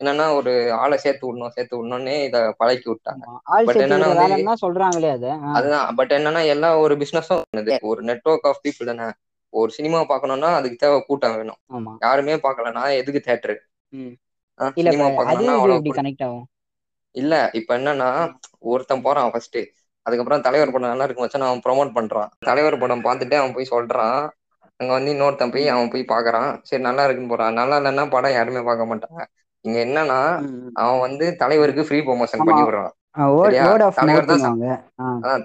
என்னன்னா 0.00 0.26
ஒரு 0.34 0.52
ஆளை 0.74 0.96
சேர்த்து 0.98 1.24
விடணும் 1.26 1.48
சேர்த்து 1.48 1.74
விடணும்னே 1.76 2.24
இத 2.24 2.38
பழக்கி 2.58 2.88
விட்டாங்க. 2.90 3.24
பட் 3.66 3.82
என்னன்னா 3.84 4.08
சொல்றாங்களே 4.64 5.10
அதை. 5.16 5.30
அதுதான். 5.58 5.88
பட் 5.96 6.12
என்னன்னா 6.12 6.42
எல்லா 6.46 6.70
ஒரு 6.78 6.94
பிசினஸும் 6.96 7.42
ஒரு 7.84 8.00
நெட்வொர்க் 8.02 8.46
ஆஃப் 8.46 8.62
பீப்புள் 8.64 8.90
தானே. 8.90 9.06
ஒரு 9.52 9.70
சினிமா 9.70 10.00
பார்க்கணும்னா 10.02 10.50
அதுக்கு 10.54 10.76
தேவை 10.76 10.98
கூட்டம் 11.02 11.36
வேணும். 11.36 11.60
யாருமே 12.02 12.34
பார்க்கலனா 12.44 12.82
எதுக்கு 13.00 13.20
தேட்டரு 13.26 13.56
சினிமா 14.84 15.06
கூட்டம். 15.10 15.96
கனெக்ட் 15.96 16.24
ஆகும்? 16.24 16.46
இல்ல 17.14 17.34
இப்ப 17.52 17.78
என்னன்னா 17.78 18.08
ஒருத்தன் 18.64 19.02
போறான் 19.02 19.30
ஃபர்ஸ்ட் 19.30 19.58
அதுக்கப்புறம் 20.06 20.42
தலைவர் 20.42 20.72
படம் 20.72 20.88
நல்லா 20.88 21.04
இருக்கும் 21.04 21.26
வச்சு 21.26 21.38
அவன் 21.42 21.62
ப்ரோமோட் 21.66 21.96
பண்றான். 21.96 22.30
தலைவர் 22.40 22.78
படம் 22.78 23.04
பார்த்துட்டு 23.04 23.34
அவன் 23.34 23.54
போய் 23.54 23.70
சொல்றான். 23.70 24.18
அங்க 24.80 24.90
வந்து 24.92 25.10
இன்னொருத்தன் 25.12 25.52
போய் 25.52 25.68
அவன் 25.68 25.90
போய் 25.90 26.04
பாக்குறான் 26.08 26.50
சரி 26.62 26.82
நல்லா 26.82 27.04
இருக்குன்னு 27.04 27.32
போறான். 27.32 27.52
நல்லா 27.52 27.76
இல்லைன்னா 27.80 28.10
படம் 28.10 28.32
யாருமே 28.32 28.62
பார்க்க 28.62 28.90
மாட்டாங்க. 28.90 29.20
இங்க 29.64 29.78
என்னன்னா 29.84 30.18
அவன் 30.76 31.00
வந்து 31.00 31.26
தலைவருக்கு 31.36 31.86
ஃப்ரீ 31.86 31.98
ப்ரொமோஷன். 32.00 32.46
பண்ணி 32.48 32.62
விடுறான் 32.64 32.94
தலைவர் 33.98 34.28
தான் 34.30 34.44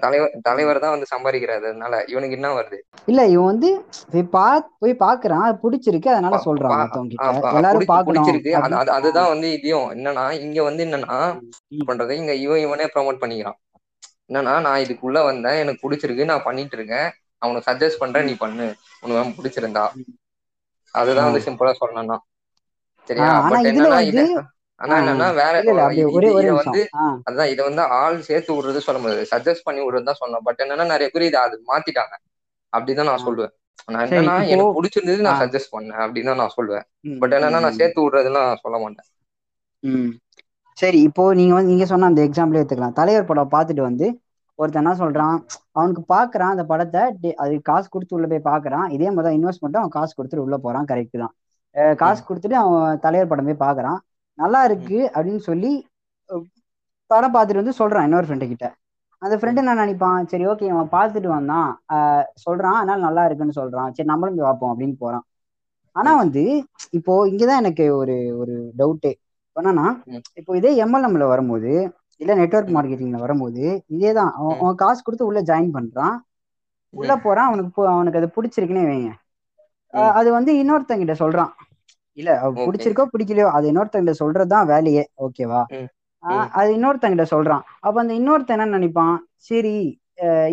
தலைவர் 0.02 0.32
தலைவர் 0.42 0.82
தான் 0.82 0.94
வந்து 0.94 1.12
சம்பாதிக்கிறாரு. 1.12 1.64
அதனால 1.64 1.94
இவனுக்கு 2.08 2.38
என்ன 2.38 2.48
வருது? 2.54 2.78
இல்ல 3.08 3.20
இவன் 3.26 3.50
வந்து 3.50 3.68
போய் 4.12 4.24
பா 4.32 4.46
போய் 4.80 4.94
பாக்குறான். 5.00 5.44
அது 5.46 5.56
பிடிச்சிருக்கு 5.62 6.10
அதனால 6.10 6.36
சொல்றான் 6.46 6.82
எல்லாரும் 7.50 7.86
புடிச்சிருக்கு. 8.08 8.52
அதுதான் 8.96 9.30
வந்து 9.32 9.48
இதையும். 9.52 9.88
என்னன்னா 9.96 10.24
இங்க 10.40 10.60
வந்து 10.62 10.84
என்னன்னா. 10.86 11.18
பண்றது? 11.88 12.12
இங்க 12.20 12.32
இவன் 12.44 12.64
இவனே 12.66 12.86
ப்ரோமோட் 12.94 13.22
பண்ணிக்கிறான். 13.22 13.58
என்னன்னா 14.28 14.54
நான் 14.60 14.82
இதுக்குள்ள 14.84 15.18
வந்தேன். 15.24 15.60
எனக்கு 15.62 15.82
பிடிச்சிருக்கு. 15.84 16.24
நான் 16.24 16.42
பண்ணிட்டு 16.42 16.76
இருக்கேன். 16.76 17.08
அவனுக்கு 17.42 17.68
சஜஸ்ட் 17.70 18.02
பண்றேன். 18.02 18.24
நீ 18.24 18.34
பண்ணு. 18.36 18.66
உனக்கு 19.02 19.38
பிடிச்சிருந்தா. 19.38 19.84
அதுதான். 20.94 21.28
வந்து 21.28 21.44
சிம்பிளா 21.46 21.72
சொல்லணும்னா. 21.80 22.16
சரியா 23.10 23.40
பட் 23.48 23.66
என்னன்னா 23.66 23.88
வந்து 23.88 24.06
இது 24.06 24.42
ஆனா 24.74 24.96
ஆ, 24.96 25.00
என்னன்னா 25.00 25.34
வேற 25.34 25.62
இது- 25.62 26.54
வந்து 26.54 26.88
அதான் 27.30 27.50
இதை 27.50 27.64
வந்து 27.64 27.82
ஆள் 27.82 28.20
சேர்த்து 28.20 28.54
விடுறது 28.54 28.78
சொல்ல 28.78 29.00
முடியாது. 29.00 29.26
சஜஸ்ட் 29.36 29.64
பண்ணி 29.64 29.80
விடுறது 29.80 30.02
தான் 30.02 30.14
சொல்லணும் 30.20 30.38
பட் 30.42 30.62
என்னன்னா 30.64 30.86
நிறைய 30.86 31.10
பேர் 31.12 31.22
இதை 31.22 31.40
அது 31.40 31.62
மாத்திட்டாங்க. 31.66 32.14
அப்படிதான் 32.76 33.04
நான். 33.04 33.26
சொல்லுவேன். 33.26 33.50
நான் 33.86 34.06
சரி, 34.06 34.26
என்னன்னா 34.26 34.30
இப்போ- 34.30 34.48
எனக்கு 34.48 34.82
பிடிச்சிருந்தது 34.82 35.20
நான். 35.20 35.40
சஜஸ்ட் 35.40 35.72
பண்ணேன் 35.72 36.00
அப்படின்னு 36.00 36.24
தான் 36.24 36.36
நான் 36.36 36.50
சொல்லுவேன். 36.56 37.18
பட் 37.18 37.34
என்னன்னா 37.34 37.60
நான் 37.60 37.72
சேர்த்து 37.72 38.00
விடுறதுலாம் 38.02 38.54
சொல்ல 38.54 38.78
மாட்டேன். 38.78 39.06
சரி 40.74 41.00
இப்போ 41.00 41.34
நீங்க 41.34 41.54
வந்து 41.54 41.70
நீங்க 41.70 41.84
சொன்ன 41.84 42.06
அந்த 42.06 42.22
எக்ஸாம்பிள் 42.24 42.58
எடுத்துக்கலாம். 42.60 42.92
தலைவர் 42.92 43.24
படம் 43.24 43.50
பார்த்துட்டு 43.50 43.80
வந்து 43.80 44.20
ஒருத்தன் 44.54 44.84
என்ன 44.84 45.06
சொல்றான்? 45.06 45.44
அவனுக்கு 45.72 46.02
பாக்குறான் 46.14 46.50
அந்த 46.54 46.64
படத்தை 46.64 47.34
அது 47.36 47.60
காசு 47.62 47.88
கொடுத்து 47.88 48.16
உள்ள 48.16 48.38
போய் 48.38 48.54
பாக்குறான். 48.54 48.90
இதே 48.90 49.10
மாதிரி 49.10 49.36
இன்வெஸ்ட்மெண்ட் 49.36 49.72
அவன் 49.72 49.88
காசு 49.88 50.22
கொடுத்துட்டு 50.22 50.36
உள்ள 50.36 50.56
போறான். 50.56 50.84
கரெக்ட் 50.84 51.18
தான். 51.18 51.34
காசு 51.96 52.24
கொடுத்துட்டு 52.28 52.52
அவன் 52.52 52.98
தலைவர் 52.98 53.28
படம் 53.28 53.78
பாக்குறான். 53.78 53.96
நல்லா 54.34 54.64
இருக்கு 54.64 55.10
அப்படின்னு 55.14 55.38
சொல்லி 55.38 55.86
படம் 57.06 57.34
பார்த்துட்டு 57.34 57.54
வந்து 57.54 57.72
சொல்றான் 57.78 58.02
இன்னொரு 58.02 58.26
ஃப்ரெண்டு 58.26 58.46
கிட்ட. 58.46 58.74
அந்த 59.18 59.36
ஃப்ரெண்டு 59.36 59.56
என்ன 59.56 59.74
நினைப்பான்? 59.74 60.26
சரி 60.26 60.46
ஓகே 60.46 60.68
அவன் 60.68 60.88
பார்த்துட்டு 60.88 61.26
வந்தான். 61.26 61.80
ஆஹ் 61.92 62.24
சொல்றான் 62.50 62.72
அதனால 62.72 62.96
நல்லா 62.96 63.24
இருக்குன்னு 63.24 63.52
சொல்றான். 63.56 63.90
சரி 63.90 64.04
நம்மளும் 64.04 64.36
போய் 64.36 64.44
பார்ப்போம் 64.44 64.80
அப்படின்னு 64.80 64.94
போறான். 64.98 65.24
ஆனா 65.92 66.16
வந்து 66.16 66.64
இப்போ 66.90 67.26
இங்கதான் 67.26 67.56
எனக்கு 67.56 67.96
ஒரு 67.96 68.36
ஒரு 68.38 68.72
டவுட்டு 68.78 69.12
என்னன்னா. 69.60 70.02
இப்போ 70.34 70.56
இதே 70.56 70.84
எம்எல்எம்ல 70.84 71.26
வரும்போது 71.28 71.92
இல்ல 72.16 72.34
நெட்வொர்க் 72.34 72.68
ம். 72.68 72.76
மார்க்கெட்டிங்ல 72.76 73.18
வரும்போது 73.18 73.84
இதேதான். 73.90 74.30
அவன் 74.30 74.56
ம். 74.56 74.60
அவன் 74.60 74.74
காசு 74.74 75.02
கொடுத்து 75.02 75.26
உள்ள 75.26 75.42
ஜாயின் 75.42 75.70
பண்றான். 75.74 76.16
உள்ள 76.90 77.16
போறான். 77.16 77.46
அவனுக்கு 77.46 77.86
அவனுக்கு 77.86 78.18
அது 78.18 78.30
பிடிச்சிருக்குன்னே 78.36 78.86
வைங்க. 78.90 79.10
அது 80.14 80.28
வந்து 80.32 80.52
இன்னொருத்தங்கிட்ட 80.54 81.14
சொல்றான். 81.18 81.52
இல்ல. 82.18 82.30
பிடிச்சிருக்கோ 82.66 83.04
பிடிக்கலையோ 83.12 83.48
அது 83.50 83.66
இன்னொருத்தங்கிட்ட 83.72 84.14
சொல்றதுதான் 84.20 84.66
வேலையே 84.66 85.04
ஓகேவா? 85.20 85.62
அது 86.52 86.70
இன்னொருத்தங்கிட்ட 86.76 87.26
சொல்றான். 87.30 87.64
அப்ப 87.80 87.96
அந்த 88.00 88.14
இன்னொருத்தன் 88.14 88.56
என்ன 88.56 88.76
நினைப்பான்? 88.76 89.16
சரி 89.48 89.74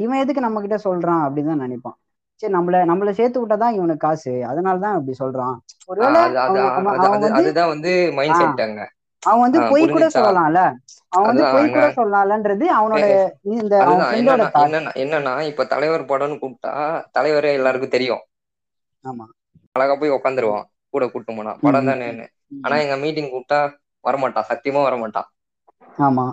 இவன் 0.03 0.19
எதுக்கு 0.19 0.41
நம்ம 0.41 0.61
கிட்ட 0.61 0.77
சொல்றான் 0.83 1.23
அப்படின்னு 1.25 1.51
தான் 1.53 1.65
நினைப்பான். 1.65 1.97
சரி 2.41 2.53
நம்மள 2.53 2.79
நம்மள 2.89 3.09
சேர்த்து 3.11 3.39
விட்டாதான் 3.41 3.75
இவனுக்கு 3.75 4.05
காசு. 4.05 4.33
அதனாலதான் 4.47 4.97
இப்படி 4.99 5.15
சொல்றான். 5.19 5.55
ஒருவேளை 5.87 6.21
அவன் 9.23 9.43
வந்து 9.43 9.59
பொய் 9.71 9.85
கூட? 9.87 10.05
சொல்லலாம்ல. 10.15 10.59
அவன் 11.11 11.29
வந்து 11.29 11.43
பொய் 11.53 11.71
கூட 11.71 11.85
சொல்லலாம்ன்றது 11.97 12.65
அவனோட 12.77 13.05
இந்த 13.55 13.75
என்னன்னா 15.03 15.33
இப்ப 15.49 15.65
தலைவர் 15.65 16.09
படம்னு 16.09 16.41
கூப்பிட்டா 16.41 16.73
தலைவரே 17.17 17.51
எல்லாருக்கும் 17.53 17.89
தெரியும். 17.89 18.23
ஆமா. 19.07 19.27
அழகா 19.75 19.93
போய் 19.95 20.13
உட்காந்துருவான் 20.15 20.65
கூட 20.93 21.03
கூட்டு 21.07 21.31
போனா. 21.31 21.53
படம் 21.63 21.87
தானே 21.89 22.07
ஆனா 22.63 22.75
எங்க 22.83 22.95
மீட்டிங் 23.03 23.31
கூப்பிட்டா 23.31 23.59
வரமாட்டான் 24.03 24.49
சத்தியமா 24.49 24.81
வரமாட்டான் 24.85 25.29
ஆமா. 25.99 26.25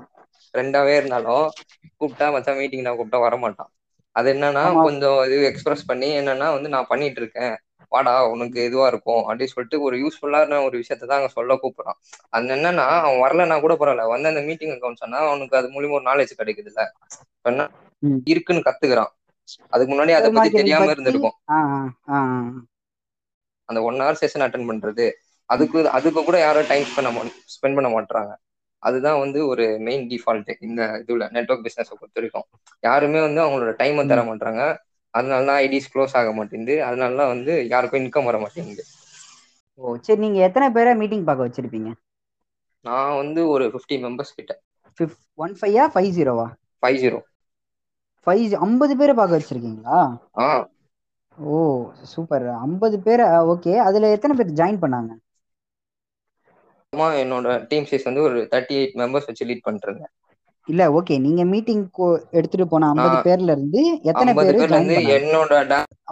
ரெண்டாவே 0.54 0.94
இருந்தாலும் 0.96 1.44
கூப்பிட்டா 2.00 2.26
மச்சான் 2.34 2.58
மீட்டிங் 2.60 2.84
நான் 2.84 2.98
கூப்பிட்டா 2.98 3.20
வரமாட்டான். 3.24 3.70
அது 4.16 4.28
என்னன்னா. 4.32 4.64
கொஞ்சம் 4.80 5.18
இது 5.26 5.44
எக்ஸ்பிரஸ் 5.50 5.86
பண்ணி 5.86 6.08
என்னன்னா 6.20 6.48
வந்து 6.54 6.68
நான் 6.68 6.90
பண்ணிட்டு 6.90 7.20
இருக்கேன். 7.22 7.54
வாடா 7.92 8.12
உனக்கு 8.32 8.58
இதுவா 8.64 8.86
இருக்கும்? 8.92 9.22
அப்படின்னு 9.24 9.52
சொல்லிட்டு 9.52 9.78
ஒரு 9.82 9.96
யூஸ்ஃபுல்லான 10.02 10.60
ஒரு 10.66 10.76
விஷயத்த 10.80 11.04
தான் 11.04 11.20
அங்க 11.20 11.30
சொல்ல 11.34 11.54
கூப்பிடுறான். 11.56 11.98
அது 12.32 12.52
என்னன்னா 12.56 12.86
அவன் 12.98 13.22
வரலன்னா 13.24 13.56
கூட 13.60 13.74
பரவாயில்ல. 13.74 14.06
வந்து 14.14 14.30
அந்த 14.32 14.42
மீட்டிங் 14.48 14.74
கவனிச்சானா 14.76 15.20
அவனுக்கு 15.24 15.58
அது 15.60 15.68
மூலியமா 15.74 15.98
ஒரு 15.98 16.06
நாலேஜ் 16.06 16.32
கிடைக்குது 16.34 16.70
இல்ல. 16.72 16.82
இருக்குன்னு 18.32 18.66
கத்துக்கிறான். 18.66 19.12
அதுக்கு 19.72 19.90
முன்னாடி 19.92 20.12
அதை 20.18 20.28
பத்தி 20.36 20.50
தெரியாம 20.60 20.90
இருந்திருக்கும். 20.94 21.36
அந்த 23.68 23.78
ஒன் 23.88 24.00
ஹவர் 24.02 24.20
செஷன் 24.22 24.44
அட்டன் 24.46 24.68
பண்றது. 24.70 25.06
அதுக்கு 25.50 25.78
அதுக்கு 25.98 26.20
கூட 26.28 26.38
யாரும் 26.46 26.70
டைம் 26.72 26.86
ஸ்பெண்ட் 26.90 27.36
ஸ்பெண்ட் 27.54 27.76
பண்ண 27.78 27.88
மாட்டாங்க 27.94 28.32
அதுதான் 28.82 29.20
வந்து 29.24 29.38
ஒரு 29.50 29.64
மெயின் 29.86 30.02
டிஃபால்ட் 30.10 30.50
இந்த 30.66 30.80
இதுல 31.02 31.26
நெட்ஒர்க் 31.36 31.64
பிசினஸ் 31.66 31.92
பொறுத்த 32.00 32.18
வரைக்கும். 32.18 32.46
யாருமே 32.86 33.20
வந்து 33.26 33.40
அவங்களோட 33.44 33.72
டைமை 33.80 34.02
தர 34.10 34.22
மாட்டாங்க 34.30 34.62
அதனால 35.14 35.46
தான் 35.50 35.60
ஐடிஸ் 35.66 35.90
க்ளோஸ் 35.92 36.16
ஆக 36.20 36.30
மாட்டேங்குது. 36.38 36.76
அதனால 36.88 37.16
தான் 37.20 37.32
வந்து 37.34 37.52
யாருக்கும் 37.72 38.02
இன்கம் 38.02 38.28
வர 38.28 38.38
மாட்டேங்குது. 38.44 38.84
ஓ 39.80 39.94
சரி 40.06 40.20
நீங்க 40.24 40.40
எத்தனை 40.48 40.66
பேரை 40.76 40.92
மீட்டிங் 41.00 41.24
பார்க்க 41.28 41.46
வச்சிருப்பீங்க? 41.46 41.90
நான் 42.84 43.18
வந்து 43.20 43.40
ஒரு 43.54 43.66
ஃபிஃப்டி 43.72 43.96
மெம்பர்ஸ் 44.04 44.36
கிட்ட. 44.38 44.52
ஒன் 45.44 45.54
ஃபைவா 45.60 45.84
ஃபைவ் 45.94 46.10
ஜீரோவா 46.18 46.46
ஃபைவ் 46.82 46.98
ஜீரோ 47.04 47.20
ஃபைவ் 48.26 48.54
ஐம்பது 48.58 48.92
பேரை 48.96 49.14
பார்க்க 49.14 49.38
வச்சிருக்கீங்களா? 49.38 49.98
ஓ 51.38 51.58
சூப்பர் 52.12 52.46
ஐம்பது 52.58 52.96
பேரை 53.00 53.24
ஓகே 53.52 53.72
அதுல 53.84 54.10
எத்தனை 54.10 54.34
பேர் 54.36 54.58
ஜாயின் 54.60 54.82
பண்ணாங்க? 54.82 55.12
என்னோட 57.20 57.48
டீம் 57.68 57.88
சைஸ் 57.90 58.04
வந்து 58.04 58.22
ஒரு 58.22 58.38
தேர்ட்டி 58.52 58.74
எயிட் 58.74 58.98
மெம்பர்ஸ் 59.00 59.28
வச்சு 59.28 59.46
லீட் 59.46 59.64
பண்றேன் 59.64 60.02
இல்ல 60.68 60.82
ஓகே 60.98 61.14
நீங்க 61.20 61.42
மீட்டிங் 61.44 61.82
எடுத்துட்டு 62.30 62.66
போன 62.68 62.88
ஐம்பது 62.88 63.16
பேர்ல 63.26 63.54
இருந்து 63.54 63.80
எத்தனை 64.10 64.32
பேர் 64.34 64.60
என்னோட 65.16 65.52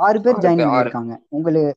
ஆறு 0.06 0.18
பேர் 0.20 0.42
ஜாயின். 0.44 0.62
பண்ணிருக்காங்க 0.64 1.14
உங்களுக்கு. 1.28 1.72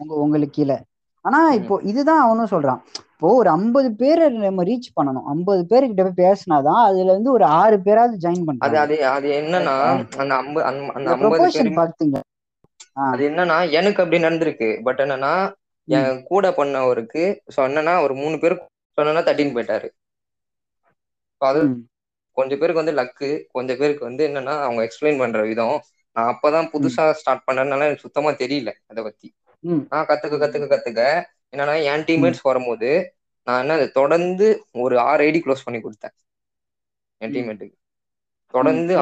உங்க 0.00 0.12
உங்களுக்கு 0.16 0.56
கீழே. 0.58 0.76
ஆனா. 1.24 1.40
இப்போ 1.52 1.74
இதுதான் 1.82 2.22
அவனும் 2.22 2.50
சொல்றான். 2.50 2.80
இப்போ 3.12 3.28
ஒரு 3.34 3.50
ஐம்பது 3.50 3.88
பேரை 3.94 4.24
நம்ம 4.38 4.64
ரீச் 4.64 4.88
பண்ணணும். 4.96 5.26
ஐம்பது 5.26 5.62
பேர்கிட்ட 5.70 6.02
போய் 6.06 6.20
பேசினாதான் 6.22 6.80
அதுல 6.84 7.12
இருந்து 7.12 7.32
ஒரு 7.32 7.44
ஆறு 7.58 7.76
பேராவது 7.80 8.16
ஜாயின் 8.18 8.36
அது 8.36 8.44
பண்றாங்க. 8.44 8.78
அது 8.80 8.96
அது 9.08 9.28
என்னன்னா 9.40 9.76
அந்த 10.16 10.34
அந்த 10.94 11.10
ஐம்பது 11.14 11.46
பாத்தீங்க 11.78 12.20
அது 13.04 13.22
என்னன்னா 13.28 13.56
எனக்கு 13.70 14.02
அப்படி 14.02 14.22
நடந்திருக்கு. 14.24 14.68
பட் 14.82 15.00
என்னன்னா 15.00 15.32
என் 15.88 16.22
கூட 16.24 16.50
பண்ணவருக்கு 16.50 17.22
சொன்னா 17.48 17.94
ஒரு 18.02 18.14
மூணு 18.14 18.38
பேர் 18.38 18.56
சொன்னா 18.98 19.22
தட்டின்னு 19.22 19.56
போயிட்டாரு. 19.56 19.88
அது 21.40 21.60
கொஞ்சம் 22.36 22.58
பேருக்கு 22.58 22.82
வந்து 22.82 22.96
லக்கு 23.00 23.28
கொஞ்சம் 23.50 23.78
பேருக்கு 23.78 24.04
வந்து 24.04 24.22
என்னன்னா 24.28 24.54
அவங்க 24.62 24.80
எக்ஸ்பிளைன் 24.82 25.18
பண்ற 25.18 25.40
விதம். 25.42 25.76
நான் 26.16 26.30
அப்பதான் 26.32 26.70
புதுசா 26.72 27.04
ஸ்டார்ட் 27.12 27.46
பண்ணதுனால 27.46 27.86
எனக்கு 27.86 28.04
சுத்தமா 28.06 28.30
தெரியல 28.42 28.72
அதை 28.86 29.02
பத்தி. 29.02 29.28
நான் 29.90 30.08
கத்துக்க 30.10 30.36
கத்துக்க 30.38 30.66
கத்துக்க. 30.70 31.02
என்னன்னா 31.52 31.74
என் 31.90 32.06
டீம்மேட்ஸ் 32.08 32.46
வரும்போது 32.48 32.90
நான் 33.46 33.62
என்ன 33.64 33.74
தொடர்ந்து 33.96 34.46
ஒரு 34.84 34.96
ஆறு 35.08 35.22
ஐடி 35.26 35.40
க்ளோஸ் 35.42 35.66
பண்ணி 35.66 35.80
கொடுத்தேன். 35.80 36.14
என். 37.20 37.34
டீம்மேட்டுக்கு 37.34 37.76
தொடர்ந்து 38.54 38.94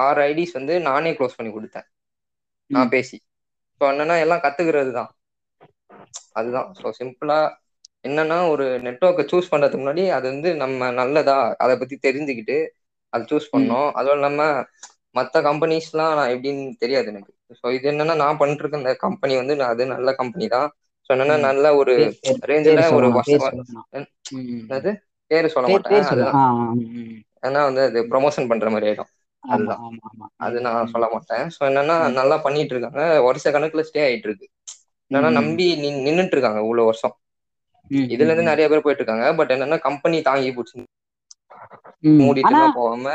ஆறு 0.00 0.20
ஐடிஸ் 0.28 0.56
வந்து 0.58 0.74
நானே 0.88 1.10
க்ளோஸ் 1.18 1.38
பண்ணி 1.38 1.50
கொடுத்தேன். 1.52 1.86
நான் 2.70 2.90
பேசி. 2.90 3.16
ஸோ 3.80 3.84
என்னன்னா 3.90 4.16
எல்லாம் 4.24 4.44
கத்துக்கிறது 4.44 4.92
தான். 4.92 5.10
அதுதான். 6.38 6.68
ஸோ 6.78 6.86
சிம்பிளா 6.98 7.38
என்னன்னா 8.04 8.36
ஒரு 8.50 8.64
நெட்ஒர்க்கை 8.84 9.24
சூஸ் 9.30 9.50
பண்றதுக்கு 9.50 9.82
முன்னாடி 9.82 10.04
அது 10.16 10.26
வந்து 10.32 10.50
நம்ம 10.62 10.90
நல்லதா 10.94 11.34
அதை 11.58 11.74
பத்தி 11.78 11.96
தெரிஞ்சுக்கிட்டு 12.06 12.56
அதை 13.12 13.22
சூஸ் 13.28 13.52
பண்ணோம். 13.52 13.88
அதுவும் 13.98 14.18
இல்லாம 14.18 14.40
மற்ற 15.14 15.40
கம்பெனிஸ்லாம் 15.42 16.16
நான் 16.18 16.32
எப்படின்னு 16.34 16.64
தெரியாது 16.78 17.08
எனக்கு. 17.12 17.32
ஸோ 17.58 17.66
இது 17.76 17.86
என்னன்னா 17.90 18.14
நான் 18.16 18.38
பண்ணிட்டு 18.38 18.62
இருக்க 18.62 18.82
இந்த 18.82 18.92
கம்பெனி 19.04 19.34
வந்து 19.36 19.54
அது 19.64 19.82
நல்ல 19.92 20.10
கம்பெனி 20.20 20.46
தான். 20.48 20.68
ஸோ 21.10 21.10
என்னன்னா. 21.14 21.36
நல்ல 21.46 21.64
ஒரு 21.80 21.94
ரேஞ்சில் 22.48 22.80
ஒரு. 22.96 23.08
என்னது? 24.68 24.90
பேரு 25.30 25.48
சொல்ல 25.50 25.68
மாட்டேன். 25.68 25.92
ஏன்னா 27.42 27.60
வந்து 27.68 27.82
அது 27.88 28.00
ப்ரொமோஷன் 28.10 28.48
பண்ற 28.50 28.66
மாதிரி 28.70 28.88
ஆயிடும். 28.88 29.10
அதுதான். 29.44 29.82
அது 30.44 30.58
நான். 30.60 30.90
சொல்ல 30.92 31.06
மாட்டேன். 31.14 31.44
ஸோ 31.54 31.60
என்னன்னா. 31.68 31.96
நல்லா 32.18 32.36
பண்ணிட்டு 32.44 32.74
இருக்காங்க. 32.74 33.00
வருஷ 33.28 33.44
கணக்குல 33.50 33.84
ஸ்டே 33.88 34.02
ஆயிட்டு 34.04 34.28
இருக்கு. 34.28 34.46
என்னன்னா 35.10 35.30
நம்பி 35.38 35.66
நின்- 35.82 36.02
நின்னுட்டு 36.06 36.36
இருக்காங்க 36.36 36.60
இவ்வளவு 36.64 36.88
வருஷம். 36.88 37.14
இதுல 38.12 38.26
இருந்து 38.26 38.50
நிறைய 38.50 38.66
பேர் 38.68 38.84
போயிட்டு 38.84 39.02
இருக்காங்க. 39.02 39.26
பட் 39.38 39.52
என்னன்னா 39.54 39.78
கம்பெனி 39.86 40.18
தாங்கி 40.22 40.50
பிடிச்சி 40.52 40.76
ம். 42.04 42.20
மூடிட்டு 42.20 42.56
போகாம 42.74 43.06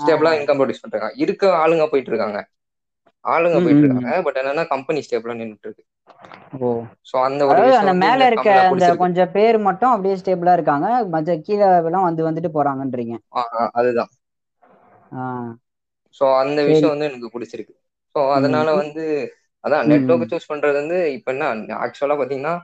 ஸ்டேபிளா 0.00 0.30
இன்கம் 0.38 0.58
ப்ரொடியூஸ் 0.58 0.82
பண்றாங்க. 0.82 1.08
இருக்க 1.22 1.44
ஆளுங்க 1.62 1.84
போயிட்டு 1.88 2.10
இருக்காங்க. 2.10 2.38
ஆளுங்க 3.28 3.58
போயிட்டு 3.62 3.82
இருக்காங்க. 3.82 4.10
பட் 4.26 4.38
என்னன்னா 4.40 4.64
கம்பெனி 4.74 5.00
ஸ்டேபிளா 5.06 5.36
நின்றுட்டு 5.40 5.68
இருக்கு 5.68 5.84
ஓ. 6.58 6.68
சோ 7.08 7.16
அந்த 7.28 7.42
அந்த 7.76 7.92
மேல 8.02 8.20
இருக்க 8.28 8.48
அந்த 8.66 8.84
கொஞ்சம் 9.00 9.32
பேர் 9.34 9.56
மட்டும் 9.66 9.92
அப்படியே 9.92 10.16
ஸ்டேபிளா 10.20 10.54
இருக்காங்க. 10.56 10.86
மற்ற 11.14 11.36
கீழே 11.40 11.66
எல்லாம் 11.82 12.08
வந்து 12.08 12.22
வந்துட்டு 12.28 12.50
போறாங்கன்றீங்க. 12.52 13.14
அதுதான். 13.74 14.12
சோ 16.14 16.24
அந்த 16.42 16.60
விஷயம் 16.68 16.92
வந்து 16.92 17.08
எனக்கு 17.08 17.28
பிடிச்சிருக்கு. 17.34 17.74
சோ 18.14 18.20
அதனால 18.36 18.68
வந்து 18.80 19.02
அதான் 19.64 19.88
நெட்வொர்க் 19.90 20.30
சூஸ் 20.32 20.50
பண்றது 20.50 20.76
வந்து 20.80 20.98
இப்ப 21.16 21.28
என்ன 21.34 21.46
ஆக்சுவலா 21.84 22.16
பாத்தீங்கன்னா 22.20 22.54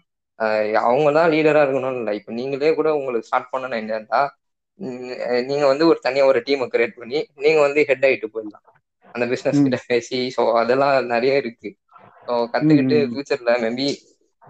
அவங்க 0.82 1.08
தான் 1.12 1.30
லீடரா 1.32 1.60
இருக்கணும் 1.64 1.98
இல்லை. 1.98 2.12
இப்ப 2.20 2.32
நீங்களே 2.38 2.70
கூட 2.74 2.88
உங்களுக்கு 2.98 3.28
ஸ்டார்ட் 3.28 3.52
பண்ணணும் 3.52 3.80
இருந்தா 3.80 4.22
நீங்க 5.48 5.64
வந்து 5.66 5.84
ஒரு 5.90 5.98
தனியா 6.02 6.24
ஒரு 6.26 6.40
டீமை 6.46 6.66
கிரியேட் 6.70 6.96
பண்ணி 6.96 7.18
நீங்க 7.38 7.58
வந்து 7.66 7.80
ஹெட் 7.90 8.06
ஆயிட்டு 8.08 8.32
போயிடலாம். 8.32 8.64
அந்த 9.14 9.24
பிசினஸ் 9.30 9.62
கிட்ட 9.62 9.78
பேசி 9.86 10.18
ஸோ 10.36 10.42
அதெல்லாம் 10.60 10.94
நிறைய 11.12 11.34
இருக்கு. 11.42 11.70
ஸோ 12.28 12.34
கத்துக்கிட்டு 12.52 12.98
ஃபியூச்சர்ல 13.08 13.52
மேபி 13.64 13.88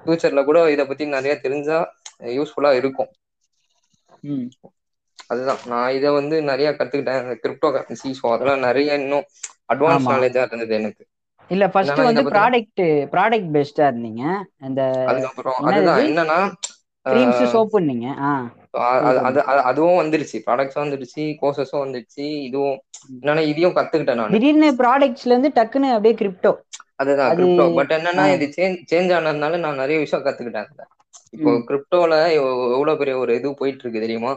ஃபியூச்சர்ல 0.02 0.42
கூட 0.46 0.58
இதை 0.72 0.84
பத்தி 0.86 1.04
நிறைய 1.14 1.34
தெரிஞ்சா 1.40 1.78
யூஸ்ஃபுல்லா 2.34 2.72
இருக்கும். 2.76 3.10
அதுதான். 5.30 5.62
நான் 5.64 5.94
இதை 5.96 6.10
வந்து 6.16 6.36
நிறைய 6.42 6.68
கத்துக்கிட்டேன். 6.72 7.24
கிரிப்டோ 7.42 7.70
கரன்சி 7.74 8.10
ஸோ 8.14 8.26
அதெல்லாம் 8.34 8.64
நிறைய 8.66 9.00
இன்னும் 9.00 9.26
அட்வான்ஸ் 9.68 10.06
நாலேஜா 10.10 10.44
இருந்தது 10.46 10.74
எனக்கு. 10.80 11.02
இல்ல 11.50 11.64
ஃபர்ஸ்ட் 11.72 12.00
வந்து 12.02 12.22
ப்ராடக்ட் 12.30 12.82
ப்ராடக்ட் 13.12 13.50
பெஸ்டா 13.54 13.84
இருந்தீங்க. 13.88 14.22
அந்த 14.60 14.82
அதுக்கப்புறம் 15.08 15.60
அதுதான். 15.68 16.02
என்னன்னா 16.06 16.38
அதுவும் 19.64 19.98
வந்துருச்சு. 20.00 20.38
ப்ராடக்ட்ஸும் 20.46 20.84
வந்துருச்சு 20.84 21.24
கோர்சஸும் 21.40 21.84
வந்துருச்சு. 21.84 22.26
இதுவும். 22.48 22.78
என்னன்னா 23.22 23.44
இதையும் 23.50 23.76
கத்துக்கிட்டேன் 23.76 24.22
நான். 24.22 24.28
திடீர்னு 24.34 24.68
ப்ராடக்ட்ஸ்ல 24.80 25.32
இருந்து 25.32 25.50
டக்குன்னு 25.58 25.94
அப்படியே 25.96 26.14
கிரிப்டோ 26.20 26.52
அதுதான் 27.02 27.30
அது 27.30 27.38
கிரிப்டோ 27.38 27.64
பட் 27.76 27.92
என்னன்னா 27.96 28.24
இது 28.34 28.46
சேஞ்ச் 28.56 28.78
சேஞ்ச் 28.90 29.12
ஆனதுனால 29.16 29.58
நான் 29.64 29.80
நிறைய 29.82 29.98
விஷயம் 30.00 30.24
கத்துக்கிட்டேன். 30.24 30.70
இப்போ 31.34 31.50
கிரிப்டோல 31.68 32.14
எவ்வளவு 32.36 33.00
பெரிய 33.00 33.16
ஒரு 33.18 33.34
இது 33.36 33.48
போயிட்டு 33.60 33.84
இருக்கு 33.84 34.04
தெரியுமா 34.04 34.32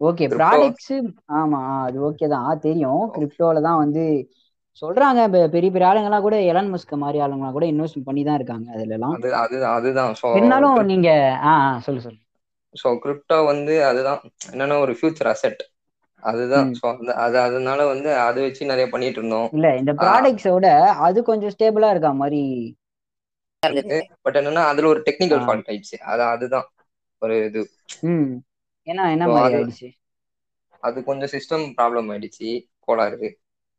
ஓகே 0.00 0.26
ப்ராடக்ட்ஸ் 0.32 0.92
ஆமா 1.36 1.58
அது 1.84 1.98
ஓகே 2.08 2.26
தான். 2.32 2.48
தெரியும். 2.64 3.02
கிரிப்டோல 3.14 3.62
தான் 3.66 3.80
வந்து 3.82 4.04
சொல்றாங்க 4.80 5.20
பெரிய 5.50 5.70
பெரிய 5.70 5.88
ஆளுங்கலாம் 5.88 6.24
கூட 6.24 6.36
எலன் 6.48 6.70
மஸ்க் 6.72 6.94
மாதிரி 7.02 7.18
ஆளுங்கலாம் 7.24 7.56
கூட 7.56 7.66
இன்வெஸ்ட் 7.72 8.06
பண்ணி 8.06 8.22
தான் 8.24 8.38
இருக்காங்க 8.38 8.66
அதுல 8.74 8.94
எல்லாம் 8.94 9.16
அது 9.16 9.28
அது 9.42 9.56
அதுதான். 9.70 10.14
இருந்தாலும் 10.32 10.76
நீங்க 10.90 11.08
ஆ 11.44 11.52
சொல்லு 11.86 12.02
சொல்லு. 12.02 12.20
ஸோ 12.74 12.88
கிரிப்டோ 13.02 13.36
வந்து 13.46 13.74
அதுதான் 13.88 14.20
என்னன்னா 14.48 14.76
ஒரு 14.80 14.92
ஃபியூச்சர் 14.98 15.30
அசெட் 15.32 15.62
அதுதான். 16.22 16.68
ஸோ 16.78 16.84
அது 17.20 17.38
அதனால 17.42 17.80
வந்து 17.88 18.10
அதை 18.22 18.42
வச்சு 18.44 18.70
நிறைய 18.70 18.86
பண்ணிட்டு 18.90 19.20
இருந்தோம். 19.20 19.50
இல்ல 19.54 19.66
இந்த 19.78 19.92
ஆஹ் 20.02 20.28
ப்ராடக்ட்ஸை 20.34 20.52
விட 20.54 20.68
அது 21.06 21.18
கொஞ்சம் 21.24 21.54
ஸ்டேபிளா 21.54 21.90
இருக்கா 21.90 22.12
மாதிரி? 22.16 22.42
பட் 24.24 24.38
என்னன்னா 24.40 24.62
அதுல 24.70 24.90
ஒரு 24.90 25.00
டெக்னிக்கல் 25.06 25.42
ஃபால்ட் 25.44 25.68
ஆயிடுச்சு. 25.68 25.96
அது 26.06 26.22
அதுதான். 26.28 26.68
ஒரு 27.22 27.36
இது. 27.44 27.62
ம். 28.06 28.30
என்ன 28.86 29.26
மாதிரி 29.32 29.54
ஆயிடுச்சு? 29.54 29.88
அது 30.82 30.98
கொஞ்சம் 31.04 31.32
சிஸ்டம் 31.32 31.64
ப்ராப்ளம் 31.76 32.10
ஆயிடுச்சு. 32.10 32.50
கோளாறு. 32.80 33.28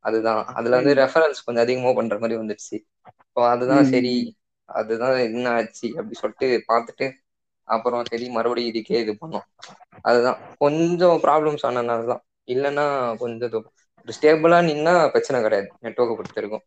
அதுதான். 0.05 0.41
அதுல 0.53 0.77
வந்து 0.79 0.93
ரெஃபரன்ஸ் 0.95 1.43
கொஞ்சம் 1.45 1.65
அதிகமா 1.65 1.91
பண்ற 1.93 2.15
மாதிரி 2.19 2.39
வந்துடுச்சு. 2.41 2.77
ஸோ 3.33 3.39
அதுதான் 3.51 3.85
சரி 3.91 4.13
அதுதான் 4.69 5.15
என்ன 5.27 5.47
ஆச்சு 5.51 5.87
அப்படி 5.97 6.17
சொல்லிட்டு 6.21 6.47
பார்த்துட்டு 6.71 7.05
அப்புறம் 7.67 8.03
சரி 8.11 8.25
மறுபடியும் 8.29 8.71
இதுக்கே 8.71 9.01
இது 9.03 9.13
பண்ணோம். 9.21 9.45
அதுதான். 10.01 10.39
கொஞ்சம் 10.57 11.17
ப்ராப்ளம்ஸ் 11.25 11.65
ஆனதுனால 11.69 12.07
தான் 12.11 12.23
இல்லைன்னா 12.47 12.85
கொஞ்சம் 13.21 13.53
ஒரு 14.07 14.13
ஸ்டேபிளா 14.17 14.59
நின்னா 14.69 14.93
பிரச்சனை 15.13 15.37
கிடையாது. 15.41 15.67
நெட்ஒர்க்கை 15.83 16.15
பொறுத்த 16.15 16.39
வரைக்கும் 16.39 16.65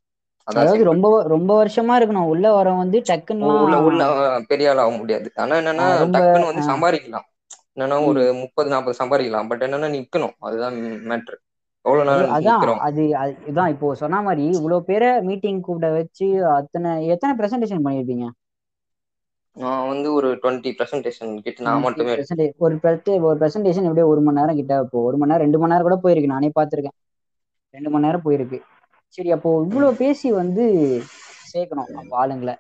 அதான் 0.48 0.62
அதாவது 0.62 0.84
ரொம்ப 0.90 1.06
ரொம்ப 1.34 1.50
வருஷமா 1.60 1.94
இருக்கணும். 1.98 2.28
உள்ள 2.32 2.46
வர 2.52 2.68
வந்து 2.82 2.98
டக்குன்னுலாம் 3.08 3.62
உள்ள 3.64 3.78
உள்ள 3.88 4.02
பெரிய 4.50 4.70
ஆள் 4.70 4.82
ஆக 4.84 4.92
முடியாது. 4.96 5.28
ஆனா 5.36 5.54
என்னன்னா 5.62 5.86
டக்குன்னு 6.14 6.50
வந்து 6.50 6.64
சம்பாதிக்கலாம். 6.70 7.26
என்னன்னா 7.74 7.96
ஒரு 8.10 8.20
முப்பது 8.42 8.68
நாற்பது 8.70 9.00
சம்பாதிக்கலாம். 9.00 9.48
பட் 9.50 9.64
என்னன்னா 9.66 9.90
நிக்கணும். 9.96 10.36
அதுதான் 10.40 10.76
மேட்ரு 11.10 11.36
அதான் 12.36 12.80
அது 12.86 13.02
அது 13.14 13.36
இதான் 13.50 13.72
இப்போ 13.74 13.94
சொன்ன 13.94 14.22
மாதிரி 14.22 14.44
இவ்வளோ 14.58 14.78
பேரை 14.80 15.10
மீட்டிங் 15.20 15.60
கூப்பிட 15.60 15.90
வச்சு 15.90 16.26
அத்தனை 16.54 16.90
எத்தனை 17.06 17.32
ப்ரெசன்டேஷன் 17.38 17.84
பண்ணியிருப்பீங்க? 17.86 18.26
நான் 19.56 19.88
வந்து 19.88 20.12
ஒரு 20.12 20.28
டுவெண்ட்டி 20.42 20.70
ப்ரெசன்டேஷன் 20.78 21.30
கிட்ட 21.40 21.62
நான் 21.62 21.80
மட்டுமே 21.80 22.14
ஒரு 22.14 22.76
ஒரு 23.28 23.36
ப்ரெசன்டேஷன் 23.42 23.86
எப்படியும் 23.88 24.12
ஒரு 24.12 24.20
மணி 24.20 24.38
நேரம் 24.40 24.56
கிட்ட 24.56 24.80
இப்போ 24.84 24.98
ஒரு 25.02 25.16
மணி 25.16 25.30
நேரம் 25.30 25.44
ரெண்டு 25.44 25.58
மணி 25.58 25.72
நேரம் 25.72 25.88
கூட 25.88 25.98
போயிருக்கு 26.02 26.34
நானே 26.34 26.50
பார்த்துருக்கேன். 26.58 26.96
ரெண்டு 27.74 27.90
மணி 27.90 28.06
நேரம் 28.06 28.24
போயிருக்கு. 28.24 28.58
சரி 29.08 29.30
அப்போ 29.30 29.50
இவ்வளோ. 29.64 29.88
பேசி 29.96 30.28
வந்து 30.32 30.64
சேர்க்கணும் 31.52 32.12
ஆளுங்களை. 32.22 32.54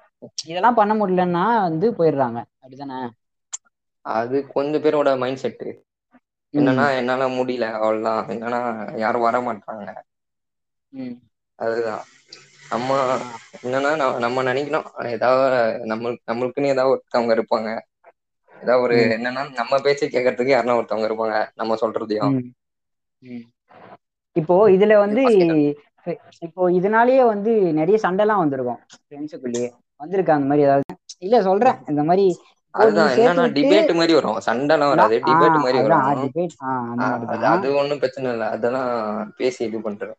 இதெல்லாம் 0.46 0.74
பண்ண 0.74 0.92
முடியலன்னா 0.94 1.44
வந்து 1.68 1.86
போயிடுறாங்க. 1.98 2.38
அப்படிதானே? 2.62 2.98
அது 4.04 4.36
கொஞ்சம் 4.46 4.82
பேரோட 4.82 5.18
மைண்ட் 5.18 5.42
செட்டு 5.42 5.68
என்னன்னா 6.56 6.84
என்னால 6.98 7.28
முடியல 7.28 7.66
அவ்வளவுதான் 7.76 8.28
என்னன்னா 8.34 8.60
யாரும் 8.98 9.26
வர 9.28 9.38
மாட்டாங்க. 9.46 9.88
அதுதான் 11.58 12.04
நம்ம 12.70 12.90
என்னன்னா 13.64 13.90
நம்ம 14.24 14.42
நினைக்கணும். 14.42 14.86
ஏதாவது 15.16 15.58
நம்ம 15.84 16.10
நம்மளுக்குன்னு 16.30 16.72
ஏதாவது 16.74 16.94
ஒருத்தவங்க 16.94 17.34
இருப்பாங்க. 17.36 17.70
ஏதாவது 18.54 18.82
ஒரு 18.82 18.96
என்னன்னா 19.16 19.42
நம்ம 19.52 19.78
பேச்சை 19.80 20.06
கேட்கறதுக்கு 20.08 20.54
யாருன்னா 20.56 20.78
ஒருத்தவங்க 20.80 21.08
இருப்பாங்க. 21.08 21.38
நம்ம 21.54 21.76
சொல்றதையும். 21.80 22.36
இப்போ 24.36 24.56
இதுல 24.76 24.94
வந்து 25.04 25.22
இப்போ 26.46 26.62
இதனாலேயே 26.72 27.22
வந்து 27.24 27.52
நிறைய 27.78 27.96
சண்டைலாம் 28.02 28.42
வந்திருக்கும். 28.42 28.80
ஃப்ரெண்ட்ஸுக்குள்ளேயே 29.06 29.68
வந்திருக்கு 30.00 30.32
அந்த 30.32 30.48
மாதிரி 30.50 30.66
ஏதாவது. 30.66 30.84
இல்ல 31.18 31.36
சொல்றேன். 31.42 31.78
இந்த 31.88 32.02
மாதிரி 32.02 32.26
அதுதான் 32.76 33.12
சேர்த்து 33.12 33.22
என்னன்னா 33.22 33.44
விட்டு 33.44 33.54
டிபேட் 33.56 33.90
மாதிரி 33.98 34.14
வரும். 34.18 34.38
சண்டைலாம் 34.46 34.92
வராது 34.92 35.16
டிபேட் 35.28 35.58
மாதிரி 35.64 35.78
வரும். 35.84 36.04
அது 37.54 37.66
ஒன்றும் 37.80 38.00
பிரச்சனை 38.02 38.28
இல்லை. 38.34 38.48
அதெல்லாம் 38.56 38.90
பேசி 39.38 39.60
இது 39.68 39.80
பண்றேன். 39.86 40.16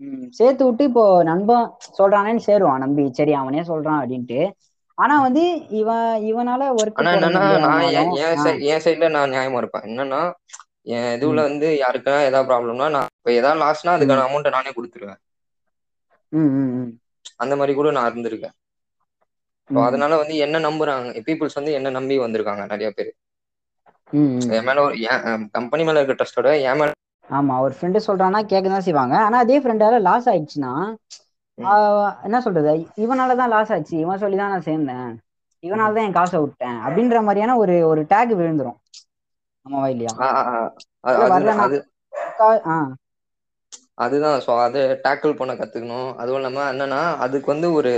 ம் 0.00 0.28
சேர்த்து 0.38 0.62
விட்டு 0.66 0.84
இப்போ 0.88 1.04
நண்பன் 1.28 1.66
சொல்றானேன்னு 1.98 2.46
சேருவான் 2.46 2.82
நம்பி. 2.84 3.04
சரி 3.18 3.32
அவனே 3.40 3.62
சொல்றான் 3.70 4.00
அப்படின்ட்டு. 4.00 4.40
ஆனா 4.98 5.14
வந்து 5.26 5.42
இவன் 5.80 6.08
இவனால 6.30 6.62
ஒர்க் 6.76 6.96
ஆனா 6.98 7.10
என்னன்னா 7.16 7.42
நான் 7.64 7.84
என் 8.70 8.84
சைட்ல 8.84 9.08
நான் 9.14 9.32
நியாயமா 9.34 9.60
இருப்பேன். 9.62 9.86
என்னன்னா 9.88 10.20
என் 10.94 11.08
இதுல 11.16 11.40
வந்து 11.48 11.68
யாருக்கா 11.82 12.14
ஏதாவது 12.28 12.48
ப்ராப்ளம்னா 12.50 12.88
நான் 12.96 13.10
இப்போ 13.18 13.32
ஏதாவது 13.38 13.62
லாஸ்ட்னா 13.64 13.96
அதுக்கான 13.96 14.24
அமௌண்ட்டை 14.26 14.52
நானே 14.56 14.72
கொடுத்துருவேன். 14.76 15.20
அந்த 17.42 17.54
மாதிரி 17.58 17.74
கூட 17.76 17.90
நான் 17.96 18.08
இருந்திருக்கேன். 18.10 18.54
ஸோ 19.70 19.78
அதனால 19.86 20.12
வந்து 20.20 20.34
என்ன 20.46 20.60
நம்புறாங்க 20.66 21.22
பீப்புள்ஸ் 21.26 21.58
வந்து 21.58 21.76
என்ன 21.78 21.92
நம்பி 21.96 22.16
வந்திருக்காங்க 22.22 22.64
நிறைய 22.72 22.90
பேர். 22.92 23.12
என் 24.54 24.66
மேல 24.66 24.82
ஒரு 24.84 24.94
கம்பெனி 25.56 25.84
மேல 25.84 26.00
இருக்க 26.00 26.16
ட்ரஸ்டோட 26.20 26.50
என் 26.64 26.80
மேல 26.80 26.90
ஆமா 27.28 27.54
ஒரு 27.64 27.74
ஃப்ரெண்டு 27.76 27.98
சொல்றான்னா 28.06 28.40
கேட்க 28.44 28.66
தான் 28.68 28.86
செய்வாங்க. 28.86 29.14
ஆனா 29.26 29.36
அதே 29.44 29.56
ஃப்ரெண்டால 29.62 30.00
லாஸ் 30.06 30.28
ஆயிடுச்சுன்னா 30.30 30.72
என்ன 32.26 32.38
சொல்றது? 32.44 32.72
இவனால 33.02 33.36
தான் 33.36 33.52
லாஸ் 33.52 33.72
ஆச்சு 33.74 33.94
இவன் 34.02 34.22
சொல்லி 34.22 34.36
தான் 34.38 34.52
நான் 34.54 34.68
சேர்ந்தேன். 34.68 35.10
இவனால. 35.64 35.90
தான் 35.92 36.06
என் 36.08 36.18
காசை 36.18 36.38
விட்டேன். 36.42 36.78
அப்படின்ற 36.86 37.18
மாதிரியான 37.26 37.56
ஒரு 37.62 37.76
ஒரு 37.90 38.02
டேக் 38.12 38.32
விழுந்துரும். 38.38 38.78
ஆமாவா 39.66 39.88
இல்லையா 39.94 40.14
அதுதான். 44.04 44.38
ஸோ 44.44 44.52
அதை 44.64 44.82
டேக்கிள் 45.04 45.38
பண்ண 45.38 45.52
கத்துக்கணும். 45.56 46.08
அதுவும் 46.20 46.40
இல்லாம 46.40 46.64
என்னன்னா 46.72 47.00
அதுக்கு 47.24 47.48
வந்து 47.52 47.68
ஒரு 47.78 47.92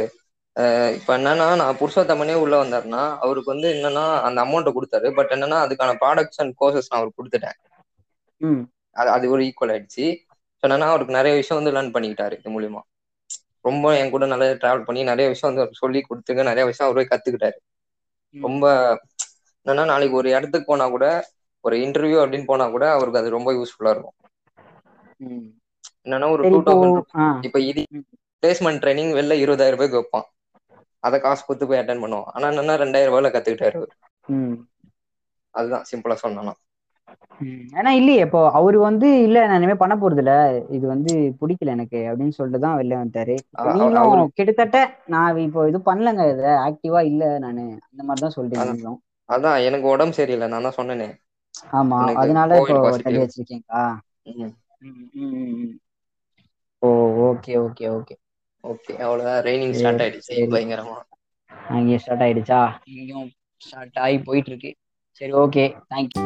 இப்ப 0.97 1.11
என்னன்னா 1.19 1.47
நான் 1.61 1.79
புருஷோத்தமனே 1.81 2.35
உள்ள 2.43 2.55
வந்தாருன்னா 2.62 3.03
அவருக்கு 3.25 3.53
வந்து 3.55 3.69
என்னன்னா 3.77 4.05
அந்த 4.27 4.38
அமௌண்ட்டை 4.47 4.73
கொடுத்தாரு. 4.77 5.09
பட் 5.19 5.33
என்னன்னா 5.37 5.59
அதுக்கான 5.67 5.95
ப்ராடக்ட்ஸ் 6.03 6.41
அண்ட் 6.43 6.55
கோர்சஸ் 6.61 6.91
நான் 6.91 7.01
அவருக்கு 7.01 7.21
கொடுத்துட்டேன். 7.21 7.59
அது 8.97 9.09
அது 9.17 9.27
ஒரு 9.35 9.43
ஈக்குவல் 9.49 9.73
ஆயிடுச்சு. 9.75 10.07
ஸோ 10.59 10.62
என்னன்னா 10.69 10.88
அவருக்கு 10.93 11.19
நிறைய 11.19 11.35
விஷயம் 11.41 11.61
வந்து 11.61 11.75
லேர்ன் 11.77 11.95
பண்ணிக்கிட்டாரு 11.95 12.35
இது 12.41 12.53
மூலியமா. 12.57 12.83
ரொம்ப 13.65 13.87
என் 14.01 14.12
கூட 14.15 14.25
நிறைய 14.35 14.53
டிராவல் 14.62 14.87
பண்ணி 14.88 15.01
நிறைய 15.11 15.27
விஷயம் 15.33 15.51
வந்து 15.51 15.62
அவருக்கு 15.62 15.83
சொல்லி 15.85 16.01
கொடுத்துங்க 16.09 16.43
நிறைய 16.51 16.65
விஷயம் 16.71 16.88
அவரே 16.91 17.05
கத்துக்கிட்டாரு. 17.11 17.59
ரொம்ப 18.35 18.65
என்னன்னா 19.67 19.85
நாளைக்கு 19.93 20.19
ஒரு 20.21 20.29
இடத்துக்கு 20.37 20.69
போனா 20.71 20.87
கூட 20.95 21.07
ஒரு 21.65 21.77
இன்டர்வியூ 21.87 22.19
அப்படின்னு 22.23 22.51
போனா 22.51 22.65
கூட 22.77 22.85
அவருக்கு 22.97 23.21
அது 23.21 23.37
ரொம்ப 23.37 23.51
யூஸ்ஃபுல்லா 23.59 23.93
இருக்கும். 23.95 24.17
என்னன்னா 26.07 26.29
ஒரு 26.35 26.43
டூ 26.45 26.59
இப்போ 26.61 26.71
தௌசண்ட் 26.71 26.99
இப்ப 27.49 27.61
இது 27.71 27.83
பிளேஸ்மெண்ட் 28.43 28.83
ட்ரைனிங் 28.85 29.12
வெளில 29.19 29.35
இருபதாயிரம் 29.45 29.79
ரூபாய்க்கு 29.79 30.01
வைப்பான். 30.01 30.27
அதை 31.05 31.17
காசு 31.21 31.43
கொடுத்து 31.43 31.69
போய் 31.69 31.81
அட்டன் 31.81 32.03
பண்ணுவோம். 32.03 32.29
ஆனா 32.33 32.47
என்னன்னா 32.53 32.75
ரெண்டாயிரம் 32.83 33.12
ரூபாயில 33.12 33.33
கத்துக்கிட்டாரு 33.35 33.81
அதுதான் 35.55 35.87
சிம்பிளா 35.88 36.17
சொன்னா. 36.23 36.53
ஏன்னா 37.73 37.91
இல்லையே 37.99 38.21
இப்போ 38.27 38.41
அவரு 38.59 38.79
வந்து 38.85 39.07
இல்ல 39.25 39.38
நான் 39.47 39.59
இனிமே 39.61 39.77
பண்ண 39.81 39.95
போறது 39.97 40.21
இல்ல 40.23 40.35
இது 40.77 40.85
வந்து 40.93 41.11
பிடிக்கல 41.41 41.75
எனக்கு 41.77 42.01
அப்படின்னு 42.11 42.37
சொல்லிட்டு 42.37 42.65
தான் 42.65 42.79
வெளில 42.81 43.01
வந்துட்டாரு 43.01 43.37
இப்போ 43.47 43.69
நீங்களும் 43.77 44.07
கிட்டத்தட்ட 44.38 44.79
நான் 45.15 45.41
இப்போ 45.47 45.62
இது 45.71 45.81
பண்ணலங்க 45.88 46.25
இதுல 46.33 46.51
ஆக்டிவா 46.67 47.03
இல்ல 47.11 47.25
நானு. 47.45 47.65
அந்த 47.88 48.03
மாதிரி 48.03 48.25
தான் 48.25 48.37
சொல்றீங்க 48.37 48.71
அதான். 49.29 49.59
எனக்கு 49.69 49.87
உடம்பு 49.93 50.17
சரியில்லை. 50.17 50.47
நான் 50.53 50.67
தான் 50.67 50.79
சொன்னேனே. 50.79 51.09
ஆமா. 51.79 51.99
அதனால 52.21 52.51
இப்போ 52.62 52.77
தள்ளி 53.05 53.21
வச்சிருக்கீங்களா. 53.23 53.83
Oh 56.83 56.88
okay 57.27 57.53
okay 57.65 57.87
okay. 57.93 58.15
Okay 58.64 58.92
அவ்வளவுதான். 58.98 59.40
ரெய்னிங் 59.44 59.72
ஸ்டார்ட் 59.72 60.03
ஆயிடுச்சு 60.03 60.37
பயங்கரமா. 60.55 60.96
அங்கேயும் 61.68 61.98
ஸ்டார்ட் 61.98 62.22
ஆயிடுச்சா? 62.22 62.61
இங்கேயும் 62.85 63.31
ஸ்டார்ட் 63.57 63.98
ஆகி 63.98 64.18
போயிட்டு 64.18 64.51
இருக்கு. 64.51 64.72
சரி 65.20 65.33
ஓகே 65.33 65.64
தேங்க்யூ 65.94 66.22